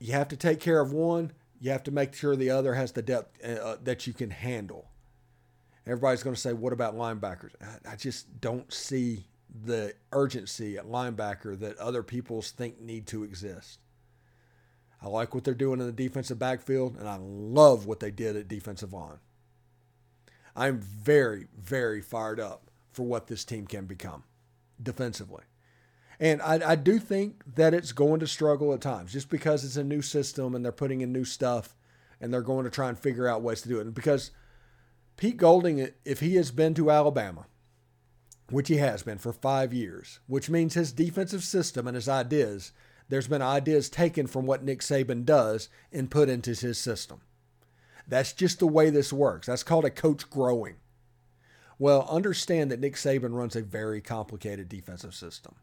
you 0.00 0.14
have 0.14 0.26
to 0.28 0.36
take 0.36 0.58
care 0.58 0.80
of 0.80 0.92
one. 0.92 1.30
You 1.60 1.70
have 1.70 1.84
to 1.84 1.92
make 1.92 2.12
sure 2.12 2.34
the 2.34 2.50
other 2.50 2.74
has 2.74 2.90
the 2.90 3.02
depth 3.02 3.38
uh, 3.44 3.48
uh 3.48 3.76
that 3.84 4.06
you 4.06 4.12
can 4.12 4.30
handle. 4.30 4.90
Everybody's 5.86 6.24
going 6.24 6.34
to 6.34 6.40
say, 6.40 6.52
what 6.52 6.72
about 6.72 6.96
linebackers? 6.96 7.52
I 7.88 7.94
just 7.94 8.40
don't 8.40 8.70
see 8.72 9.26
the 9.64 9.94
urgency 10.12 10.76
at 10.76 10.86
linebacker 10.86 11.58
that 11.60 11.78
other 11.78 12.02
people 12.02 12.42
think 12.42 12.80
need 12.80 13.06
to 13.06 13.22
exist. 13.22 13.78
I 15.00 15.06
like 15.06 15.34
what 15.34 15.44
they're 15.44 15.54
doing 15.54 15.78
in 15.78 15.86
the 15.86 15.92
defensive 15.92 16.38
backfield, 16.38 16.96
and 16.96 17.08
I 17.08 17.16
love 17.20 17.86
what 17.86 18.00
they 18.00 18.10
did 18.10 18.36
at 18.36 18.48
defensive 18.48 18.92
line. 18.92 19.18
I'm 20.58 20.80
very, 20.80 21.46
very 21.56 22.02
fired 22.02 22.40
up 22.40 22.70
for 22.90 23.04
what 23.04 23.28
this 23.28 23.44
team 23.44 23.66
can 23.66 23.86
become 23.86 24.24
defensively. 24.82 25.44
And 26.18 26.42
I, 26.42 26.72
I 26.72 26.74
do 26.74 26.98
think 26.98 27.54
that 27.54 27.74
it's 27.74 27.92
going 27.92 28.18
to 28.20 28.26
struggle 28.26 28.74
at 28.74 28.80
times 28.80 29.12
just 29.12 29.30
because 29.30 29.64
it's 29.64 29.76
a 29.76 29.84
new 29.84 30.02
system 30.02 30.56
and 30.56 30.64
they're 30.64 30.72
putting 30.72 31.00
in 31.00 31.12
new 31.12 31.24
stuff 31.24 31.76
and 32.20 32.32
they're 32.32 32.42
going 32.42 32.64
to 32.64 32.70
try 32.70 32.88
and 32.88 32.98
figure 32.98 33.28
out 33.28 33.40
ways 33.40 33.62
to 33.62 33.68
do 33.68 33.78
it. 33.78 33.86
And 33.86 33.94
because 33.94 34.32
Pete 35.16 35.36
Golding, 35.36 35.90
if 36.04 36.18
he 36.18 36.34
has 36.34 36.50
been 36.50 36.74
to 36.74 36.90
Alabama, 36.90 37.46
which 38.50 38.66
he 38.66 38.78
has 38.78 39.04
been 39.04 39.18
for 39.18 39.32
five 39.32 39.72
years, 39.72 40.18
which 40.26 40.50
means 40.50 40.74
his 40.74 40.90
defensive 40.90 41.44
system 41.44 41.86
and 41.86 41.94
his 41.94 42.08
ideas, 42.08 42.72
there's 43.08 43.28
been 43.28 43.42
ideas 43.42 43.88
taken 43.88 44.26
from 44.26 44.44
what 44.44 44.64
Nick 44.64 44.80
Saban 44.80 45.24
does 45.24 45.68
and 45.92 46.10
put 46.10 46.28
into 46.28 46.50
his 46.50 46.78
system. 46.78 47.20
That's 48.08 48.32
just 48.32 48.58
the 48.58 48.66
way 48.66 48.90
this 48.90 49.12
works. 49.12 49.46
That's 49.46 49.62
called 49.62 49.84
a 49.84 49.90
coach 49.90 50.28
growing. 50.30 50.76
Well, 51.78 52.08
understand 52.10 52.70
that 52.70 52.80
Nick 52.80 52.94
Saban 52.94 53.34
runs 53.34 53.54
a 53.54 53.62
very 53.62 54.00
complicated 54.00 54.68
defensive 54.68 55.14
system. 55.14 55.56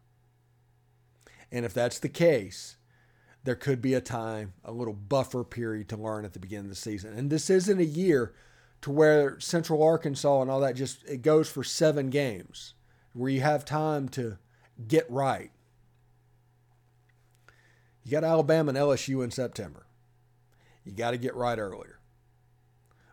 And 1.52 1.64
if 1.64 1.74
that's 1.74 1.98
the 1.98 2.08
case, 2.08 2.76
there 3.44 3.56
could 3.56 3.82
be 3.82 3.94
a 3.94 4.00
time, 4.00 4.54
a 4.64 4.72
little 4.72 4.94
buffer 4.94 5.44
period 5.44 5.88
to 5.90 5.96
learn 5.96 6.24
at 6.24 6.32
the 6.32 6.38
beginning 6.38 6.66
of 6.66 6.70
the 6.70 6.76
season. 6.76 7.12
And 7.16 7.30
this 7.30 7.50
isn't 7.50 7.80
a 7.80 7.84
year 7.84 8.32
to 8.82 8.90
where 8.90 9.38
Central 9.40 9.82
Arkansas 9.82 10.42
and 10.42 10.50
all 10.50 10.60
that 10.60 10.76
just 10.76 11.04
it 11.08 11.22
goes 11.22 11.48
for 11.48 11.64
7 11.64 12.10
games 12.10 12.74
where 13.12 13.30
you 13.30 13.40
have 13.40 13.64
time 13.64 14.08
to 14.10 14.38
get 14.86 15.10
right. 15.10 15.50
You 18.04 18.12
got 18.12 18.24
Alabama 18.24 18.68
and 18.70 18.78
LSU 18.78 19.24
in 19.24 19.30
September. 19.30 19.86
You 20.84 20.92
got 20.92 21.10
to 21.10 21.18
get 21.18 21.34
right 21.34 21.58
earlier. 21.58 21.95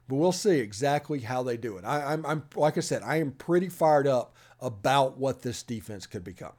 But 0.07 0.15
we'll 0.15 0.31
see 0.31 0.59
exactly 0.59 1.19
how 1.19 1.43
they 1.43 1.57
do 1.57 1.77
it. 1.77 1.85
I, 1.85 2.13
am 2.13 2.25
I'm, 2.25 2.31
I'm 2.31 2.43
like 2.55 2.77
I 2.77 2.81
said, 2.81 3.03
I 3.03 3.17
am 3.17 3.31
pretty 3.31 3.69
fired 3.69 4.07
up 4.07 4.35
about 4.59 5.17
what 5.17 5.41
this 5.41 5.63
defense 5.63 6.05
could 6.07 6.23
become. 6.23 6.53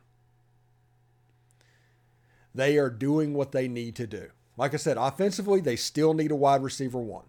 They 2.54 2.78
are 2.78 2.90
doing 2.90 3.34
what 3.34 3.52
they 3.52 3.68
need 3.68 3.96
to 3.96 4.06
do. 4.06 4.28
Like 4.56 4.72
I 4.72 4.76
said, 4.76 4.96
offensively, 4.96 5.60
they 5.60 5.76
still 5.76 6.14
need 6.14 6.30
a 6.30 6.36
wide 6.36 6.62
receiver 6.62 7.00
one. 7.00 7.24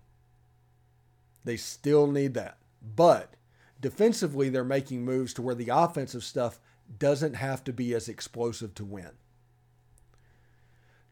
They 1.43 1.57
still 1.57 2.07
need 2.07 2.33
that. 2.35 2.57
But 2.95 3.33
defensively, 3.81 4.49
they're 4.49 4.63
making 4.63 5.03
moves 5.03 5.33
to 5.35 5.41
where 5.41 5.55
the 5.55 5.69
offensive 5.69 6.23
stuff 6.23 6.59
doesn't 6.99 7.33
have 7.33 7.63
to 7.63 7.73
be 7.73 7.93
as 7.93 8.07
explosive 8.07 8.75
to 8.75 8.85
win. 8.85 9.11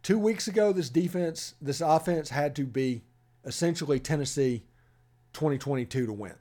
Two 0.04 0.20
weeks 0.20 0.48
ago, 0.48 0.72
this 0.72 0.89
defense, 0.89 1.56
this 1.62 1.82
offense 1.82 2.30
had 2.30 2.56
to 2.58 2.66
be 2.66 3.04
essentially 3.46 4.00
Tennessee 4.00 4.63
2022 5.34 6.06
to 6.06 6.13
win. 6.13 6.36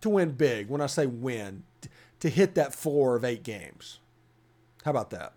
To 0.00 0.10
win 0.10 0.32
big. 0.32 0.68
When 0.68 0.80
I 0.80 0.86
say 0.86 1.06
win, 1.06 1.64
to 2.24 2.30
hit 2.30 2.54
that 2.54 2.74
floor 2.74 3.16
of 3.16 3.24
eight 3.24 3.42
games. 3.42 4.00
How 4.82 4.90
about 4.90 5.10
that? 5.10 5.34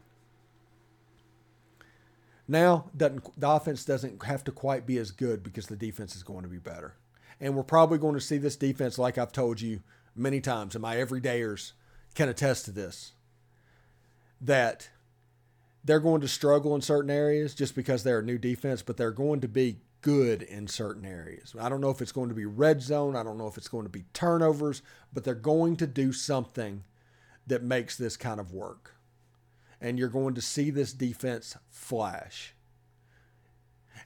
Now, 2.47 2.85
doesn't 2.95 3.37
the 3.37 3.49
offense 3.49 3.83
doesn't 3.83 4.23
have 4.23 4.43
to 4.45 4.53
quite 4.53 4.85
be 4.85 4.97
as 4.97 5.11
good 5.11 5.43
because 5.43 5.67
the 5.67 5.75
defense 5.75 6.15
is 6.15 6.23
going 6.23 6.43
to 6.43 6.47
be 6.49 6.59
better. 6.59 6.95
And 7.41 7.55
we're 7.55 7.63
probably 7.63 7.97
going 7.97 8.15
to 8.15 8.21
see 8.21 8.37
this 8.37 8.55
defense, 8.55 8.97
like 8.97 9.17
I've 9.17 9.33
told 9.33 9.59
you 9.59 9.81
many 10.15 10.39
times, 10.39 10.75
and 10.75 10.81
my 10.81 10.95
everydayers 10.95 11.73
can 12.15 12.29
attest 12.29 12.65
to 12.65 12.71
this, 12.71 13.11
that 14.39 14.89
they're 15.83 15.99
going 15.99 16.21
to 16.21 16.27
struggle 16.27 16.73
in 16.73 16.81
certain 16.81 17.11
areas 17.11 17.53
just 17.53 17.75
because 17.75 18.03
they're 18.03 18.19
a 18.19 18.23
new 18.23 18.37
defense, 18.37 18.81
but 18.81 18.95
they're 18.95 19.11
going 19.11 19.41
to 19.41 19.47
be 19.47 19.79
good 20.07 20.41
in 20.41 20.65
certain 20.67 21.05
areas. 21.05 21.53
I 21.59 21.67
don't 21.67 21.81
know 21.81 21.89
if 21.89 22.01
it's 22.01 22.13
going 22.13 22.29
to 22.29 22.33
be 22.33 22.45
red 22.45 22.81
zone, 22.81 23.17
I 23.17 23.23
don't 23.23 23.37
know 23.37 23.47
if 23.47 23.57
it's 23.57 23.67
going 23.67 23.83
to 23.83 23.89
be 23.89 24.05
turnovers, 24.13 24.81
but 25.11 25.25
they're 25.25 25.35
going 25.35 25.75
to 25.75 25.85
do 25.85 26.13
something 26.13 26.85
that 27.45 27.61
makes 27.61 27.97
this 27.97 28.15
kind 28.15 28.39
of 28.39 28.53
work. 28.53 28.95
And 29.81 29.99
you're 29.99 30.07
going 30.07 30.33
to 30.35 30.41
see 30.41 30.69
this 30.69 30.93
defense 30.93 31.57
flash. 31.69 32.55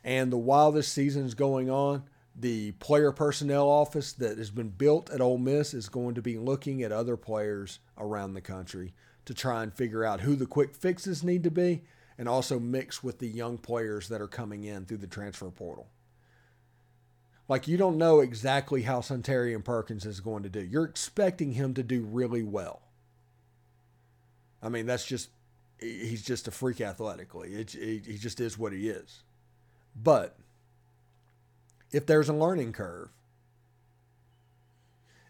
And 0.04 0.32
the 0.32 0.40
while 0.40 0.72
this 0.72 0.88
season 0.88 1.24
is 1.24 1.36
going 1.36 1.70
on, 1.70 2.06
the 2.36 2.72
player 2.72 3.12
personnel 3.12 3.70
office 3.70 4.12
that 4.14 4.40
has 4.40 4.50
been 4.50 4.70
built 4.70 5.12
at 5.12 5.22
Ole 5.22 5.38
Miss 5.38 5.72
is 5.72 5.88
going 5.88 6.16
to 6.16 6.22
be 6.24 6.36
looking 6.36 6.82
at 6.82 6.92
other 6.92 7.16
players 7.16 7.78
around 7.96 8.34
the 8.34 8.42
country 8.42 8.96
to 9.26 9.36
try 9.36 9.62
and 9.62 9.72
figure 9.72 10.04
out 10.04 10.22
who 10.22 10.36
the 10.36 10.48
quick 10.48 10.74
fixes 10.74 11.24
need 11.24 11.44
to 11.44 11.52
be 11.52 11.84
and 12.21 12.29
also 12.29 12.60
mix 12.60 13.03
with 13.03 13.17
the 13.17 13.27
young 13.27 13.57
players 13.57 14.10
that 14.10 14.21
are 14.21 14.27
coming 14.27 14.63
in 14.63 14.86
through 14.86 14.99
the 14.99 15.07
transfer 15.07 15.49
portal. 15.49 15.88
Like 17.47 17.67
you 17.67 17.77
don't 17.77 17.97
know 17.97 18.19
exactly 18.19 18.84
how 18.84 18.99
Suntarine 18.99 19.63
Perkins 19.63 20.05
is 20.05 20.19
going 20.19 20.43
to 20.43 20.49
do. 20.49 20.62
You're 20.62 20.86
expecting 20.86 21.53
him 21.53 21.73
to 21.73 21.81
do 21.81 22.03
really 22.03 22.43
well. 22.43 22.84
I 24.62 24.69
mean, 24.69 24.86
that's 24.86 25.03
just 25.03 25.29
he's 25.79 26.21
just 26.21 26.47
a 26.47 26.51
freak 26.51 26.79
athletically. 26.79 27.55
It, 27.55 27.73
it, 27.73 28.05
he 28.05 28.19
just 28.19 28.39
is 28.39 28.55
what 28.55 28.71
he 28.71 28.88
is. 28.88 29.23
But 29.95 30.38
if 31.91 32.05
there's 32.05 32.29
a 32.29 32.34
learning 32.34 32.73
curve, 32.73 33.10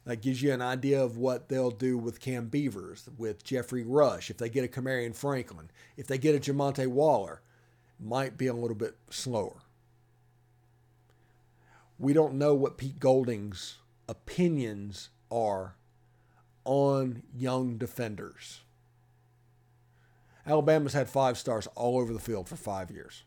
That 0.05 0.21
gives 0.21 0.41
you 0.41 0.51
an 0.51 0.61
idea 0.61 1.01
of 1.01 1.17
what 1.17 1.47
they'll 1.47 1.71
do 1.71 1.97
with 1.97 2.19
Cam 2.19 2.47
Beavers, 2.47 3.07
with 3.17 3.43
Jeffrey 3.43 3.83
Rush, 3.83 4.31
if 4.31 4.37
they 4.37 4.49
get 4.49 4.65
a 4.65 4.67
Kamarion 4.67 5.15
Franklin, 5.15 5.69
if 5.95 6.07
they 6.07 6.17
get 6.17 6.35
a 6.35 6.39
Jamonta 6.39 6.87
Waller, 6.87 7.41
might 7.99 8.35
be 8.37 8.47
a 8.47 8.53
little 8.53 8.75
bit 8.75 8.97
slower. 9.11 9.57
We 11.99 12.13
don't 12.13 12.33
know 12.33 12.55
what 12.55 12.79
Pete 12.79 12.99
Golding's 12.99 13.77
opinions 14.09 15.09
are 15.29 15.75
on 16.65 17.21
young 17.33 17.77
defenders. 17.77 18.61
Alabama's 20.47 20.93
had 20.93 21.09
five 21.09 21.37
stars 21.37 21.67
all 21.75 21.99
over 21.99 22.11
the 22.11 22.19
field 22.19 22.49
for 22.49 22.55
five 22.55 22.89
years. 22.89 23.23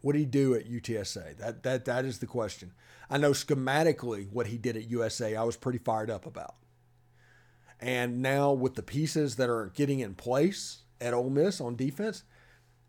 What 0.00 0.14
did 0.14 0.20
he 0.20 0.26
do 0.26 0.54
at 0.54 0.70
UTSA? 0.70 1.36
That 1.36 1.62
that 1.62 1.84
that 1.84 2.04
is 2.04 2.18
the 2.18 2.26
question. 2.26 2.72
I 3.10 3.18
know 3.18 3.32
schematically 3.32 4.30
what 4.30 4.46
he 4.46 4.56
did 4.56 4.76
at 4.76 4.90
USA, 4.90 5.36
I 5.36 5.42
was 5.42 5.56
pretty 5.56 5.78
fired 5.78 6.10
up 6.10 6.26
about. 6.26 6.54
And 7.80 8.22
now 8.22 8.52
with 8.52 8.74
the 8.74 8.82
pieces 8.82 9.36
that 9.36 9.48
are 9.48 9.72
getting 9.74 10.00
in 10.00 10.14
place 10.14 10.82
at 11.00 11.14
Ole 11.14 11.30
Miss 11.30 11.60
on 11.60 11.76
defense, 11.76 12.24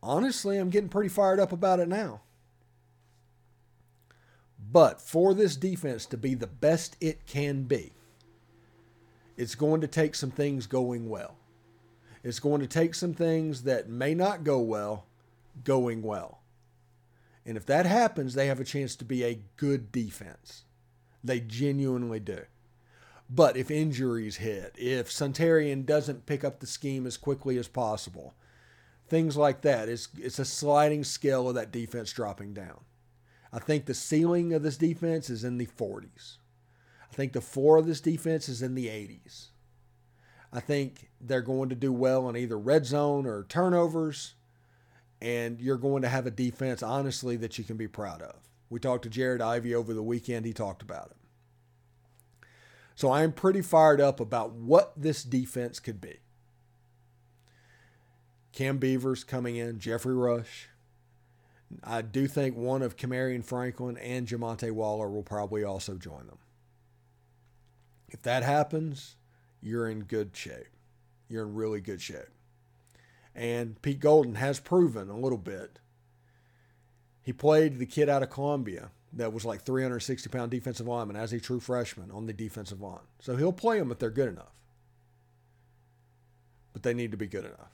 honestly, 0.04 0.58
I'm 0.58 0.70
getting 0.70 0.90
pretty 0.90 1.10
fired 1.10 1.40
up 1.40 1.52
about 1.52 1.80
it 1.80 1.88
now. 1.88 2.22
But 4.72 5.02
for 5.02 5.34
this 5.34 5.56
defense 5.56 6.06
to 6.08 6.18
be 6.18 6.36
the 6.36 6.48
best 6.48 6.98
it 7.02 7.26
can 7.26 7.64
be, 7.64 7.94
it's 9.38 9.56
going 9.56 9.82
to 9.82 9.88
take 9.88 10.14
some 10.14 10.32
things 10.32 10.68
going 10.68 11.10
well. 11.10 11.36
It's 12.24 12.40
going 12.40 12.62
to 12.62 12.68
take 12.68 12.94
some 12.94 13.14
things 13.14 13.64
that 13.64 13.90
may 13.90 14.14
not 14.14 14.44
go 14.44 14.60
well 14.60 15.06
going 15.64 16.04
well. 16.04 16.41
And 17.46 17.58
if 17.58 17.66
that 17.66 17.86
happens, 17.86 18.34
they 18.34 18.48
have 18.48 18.60
a 18.60 18.66
chance 18.66 18.96
to 18.98 19.06
be 19.06 19.24
a 19.24 19.42
good 19.58 19.92
defense. 19.92 20.64
They 21.24 21.40
genuinely 21.40 22.20
do. 22.20 22.42
But 23.30 23.56
if 23.56 23.72
injuries 23.72 24.38
hit, 24.38 24.76
if 24.78 25.10
Suntarine 25.10 25.86
doesn't 25.86 26.26
pick 26.26 26.44
up 26.44 26.60
the 26.60 26.68
scheme 26.68 27.08
as 27.08 27.18
quickly 27.18 27.58
as 27.58 27.68
possible, 27.68 28.34
things 29.08 29.38
like 29.38 29.62
that, 29.62 29.88
it's, 29.88 30.10
it's 30.18 30.40
a 30.40 30.46
sliding 30.46 31.04
scale 31.04 31.48
of 31.48 31.56
that 31.56 31.72
defense 31.72 32.12
dropping 32.12 32.54
down. 32.54 32.82
I 33.54 33.60
think 33.60 33.86
the 33.86 33.94
ceiling 33.94 34.54
of 34.54 34.64
this 34.64 34.78
defense 34.78 35.30
is 35.30 35.44
in 35.44 35.58
the 35.58 35.66
40s. 35.66 36.38
I 37.10 37.16
think 37.16 37.34
the 37.34 37.42
floor 37.42 37.78
of 37.78 37.88
this 37.88 38.02
defense 38.02 38.48
is 38.48 38.62
in 38.62 38.76
the 38.76 38.88
80s. 38.88 39.48
I 40.54 40.60
think 40.60 41.10
they're 41.20 41.42
going 41.42 41.70
to 41.70 41.76
do 41.76 41.94
well 41.94 42.28
in 42.30 42.36
either 42.36 42.58
red 42.58 42.86
zone 42.86 43.26
or 43.26 43.44
turnovers 43.44 44.36
and 45.22 45.62
you're 45.62 45.78
going 45.78 46.02
to 46.02 46.10
have 46.10 46.26
a 46.26 46.32
defense, 46.32 46.82
honestly, 46.82 47.36
that 47.38 47.58
you 47.58 47.64
can 47.64 47.78
be 47.78 47.88
proud 47.88 48.22
of. 48.22 48.36
We 48.70 48.80
talked 48.80 49.04
to 49.04 49.10
Jared 49.10 49.42
Ivey 49.42 49.76
over 49.76 49.94
the 49.94 50.04
weekend. 50.04 50.46
He 50.46 50.54
talked 50.54 50.82
about 50.82 51.12
it. 51.12 51.18
So 52.96 53.12
I'm 53.12 53.32
pretty 53.32 53.62
fired 53.62 54.02
up 54.02 54.20
about 54.20 54.54
what 54.54 54.94
this 54.96 55.24
defense 55.24 55.80
could 55.80 56.02
be. 56.02 56.18
Cam 58.54 58.78
Beavers 58.78 59.24
coming 59.24 59.56
in, 59.56 59.80
Jeffrey 59.80 60.16
Rush. 60.16 60.68
I 61.84 62.02
do 62.02 62.28
think 62.28 62.58
one 62.58 62.82
of 62.82 62.98
Kamarion 62.98 63.46
Franklin 63.46 63.98
and 63.98 64.28
Jamonta 64.28 64.72
Waller 64.72 65.10
will 65.10 65.24
probably 65.24 65.64
also 65.64 65.96
join 65.96 66.28
them. 66.28 66.40
If 68.10 68.22
that 68.24 68.44
happens, 68.44 69.16
you're 69.62 69.88
in 69.88 70.04
good 70.04 70.36
shape. 70.36 70.68
You're 71.30 71.44
in 71.44 71.56
really 71.56 71.80
good 71.80 72.02
shape. 72.02 72.28
And 73.36 73.82
Pete 73.82 74.00
Golding 74.00 74.36
has 74.36 74.60
proven 74.60 75.10
a 75.10 75.18
little 75.18 75.38
bit. 75.38 75.80
He 77.24 77.32
played 77.34 77.80
the 77.80 77.86
kid 77.86 78.10
out 78.10 78.24
of 78.24 78.30
Columbia 78.30 78.92
that 79.14 79.34
was 79.34 79.46
like 79.46 79.62
360 79.62 80.30
pound 80.30 80.52
defensive 80.52 80.88
lineman 80.88 81.16
as 81.16 81.34
a 81.34 81.40
true 81.40 81.60
freshman 81.60 82.12
on 82.12 82.26
the 82.26 82.34
defensive 82.34 82.82
line. 82.82 83.00
So 83.20 83.36
he'll 83.36 83.54
play 83.54 83.80
them 83.80 83.92
if 83.92 84.00
they're 84.00 84.10
good 84.10 84.30
enough. 84.30 84.54
But 86.74 86.84
they 86.84 86.94
need 86.94 87.12
to 87.12 87.18
be 87.18 87.28
good 87.28 87.46
enough. 87.46 87.72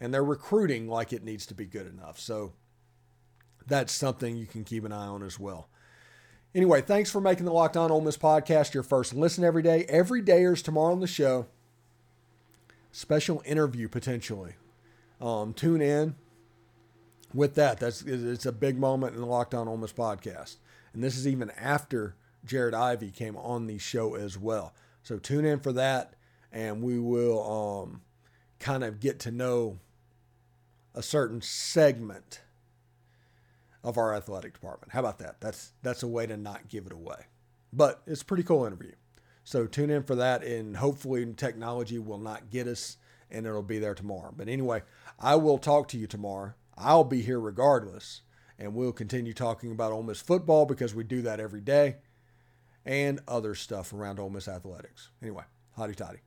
And 0.00 0.12
they're 0.12 0.24
recruiting 0.24 0.88
like 0.88 1.12
it 1.12 1.24
needs 1.24 1.46
to 1.46 1.54
be 1.54 1.64
good 1.64 1.86
enough. 1.86 2.18
So 2.18 2.52
that's 3.66 3.92
something 3.92 4.36
you 4.36 4.46
can 4.46 4.64
keep 4.64 4.84
an 4.84 4.92
eye 4.92 5.06
on 5.06 5.22
as 5.22 5.38
well. 5.38 5.68
Anyway, 6.54 6.82
thanks 6.82 7.10
for 7.10 7.20
making 7.20 7.46
the 7.46 7.52
Locked 7.52 7.78
On 7.78 7.90
Ole 7.90 8.02
Miss 8.02 8.18
podcast 8.18 8.74
your 8.74 8.82
first 8.82 9.14
listen 9.14 9.42
every 9.42 9.62
day. 9.62 9.86
Every 9.88 10.20
day 10.20 10.42
is 10.42 10.60
tomorrow 10.60 10.92
on 10.92 11.00
the 11.00 11.06
show 11.06 11.46
special 12.92 13.42
interview 13.44 13.88
potentially. 13.88 14.52
Um, 15.20 15.54
tune 15.54 15.80
in 15.80 16.14
with 17.34 17.54
that. 17.56 17.80
That's 17.80 18.02
it's 18.02 18.46
a 18.46 18.52
big 18.52 18.78
moment 18.78 19.14
in 19.14 19.20
the 19.20 19.26
Locked 19.26 19.54
On 19.54 19.66
Ole 19.66 19.76
Miss 19.76 19.92
podcast, 19.92 20.56
and 20.92 21.02
this 21.02 21.16
is 21.16 21.26
even 21.26 21.50
after 21.50 22.14
Jared 22.44 22.74
Ivey 22.74 23.10
came 23.10 23.36
on 23.36 23.66
the 23.66 23.78
show 23.78 24.14
as 24.14 24.38
well. 24.38 24.74
So 25.02 25.18
tune 25.18 25.44
in 25.44 25.60
for 25.60 25.72
that, 25.72 26.14
and 26.52 26.82
we 26.82 26.98
will 26.98 27.82
um, 27.82 28.02
kind 28.58 28.84
of 28.84 29.00
get 29.00 29.18
to 29.20 29.30
know 29.30 29.78
a 30.94 31.02
certain 31.02 31.40
segment 31.40 32.40
of 33.82 33.98
our 33.98 34.14
athletic 34.14 34.52
department. 34.52 34.92
How 34.92 35.00
about 35.00 35.18
that? 35.18 35.40
That's 35.40 35.72
that's 35.82 36.02
a 36.02 36.08
way 36.08 36.26
to 36.26 36.36
not 36.36 36.68
give 36.68 36.86
it 36.86 36.92
away, 36.92 37.26
but 37.72 38.02
it's 38.06 38.22
a 38.22 38.24
pretty 38.24 38.42
cool 38.42 38.64
interview. 38.64 38.92
So 39.44 39.66
tune 39.66 39.90
in 39.90 40.02
for 40.04 40.14
that, 40.14 40.42
and 40.44 40.76
hopefully, 40.76 41.26
technology 41.34 41.98
will 41.98 42.18
not 42.18 42.50
get 42.50 42.66
us, 42.66 42.96
and 43.30 43.46
it'll 43.46 43.62
be 43.62 43.78
there 43.78 43.94
tomorrow. 43.94 44.32
But 44.36 44.48
anyway, 44.48 44.82
I 45.18 45.36
will 45.36 45.58
talk 45.58 45.88
to 45.88 45.98
you 45.98 46.06
tomorrow. 46.06 46.54
I'll 46.76 47.04
be 47.04 47.22
here 47.22 47.40
regardless, 47.40 48.22
and 48.58 48.74
we'll 48.74 48.92
continue 48.92 49.34
talking 49.34 49.72
about 49.72 49.92
Ole 49.92 50.04
Miss 50.04 50.20
football 50.20 50.64
because 50.64 50.94
we 50.94 51.04
do 51.04 51.22
that 51.22 51.40
every 51.40 51.60
day, 51.60 51.96
and 52.84 53.20
other 53.26 53.54
stuff 53.54 53.92
around 53.92 54.20
Ole 54.20 54.30
Miss 54.30 54.48
athletics. 54.48 55.10
Anyway, 55.20 55.44
hotty 55.76 55.96
toddy. 55.96 56.20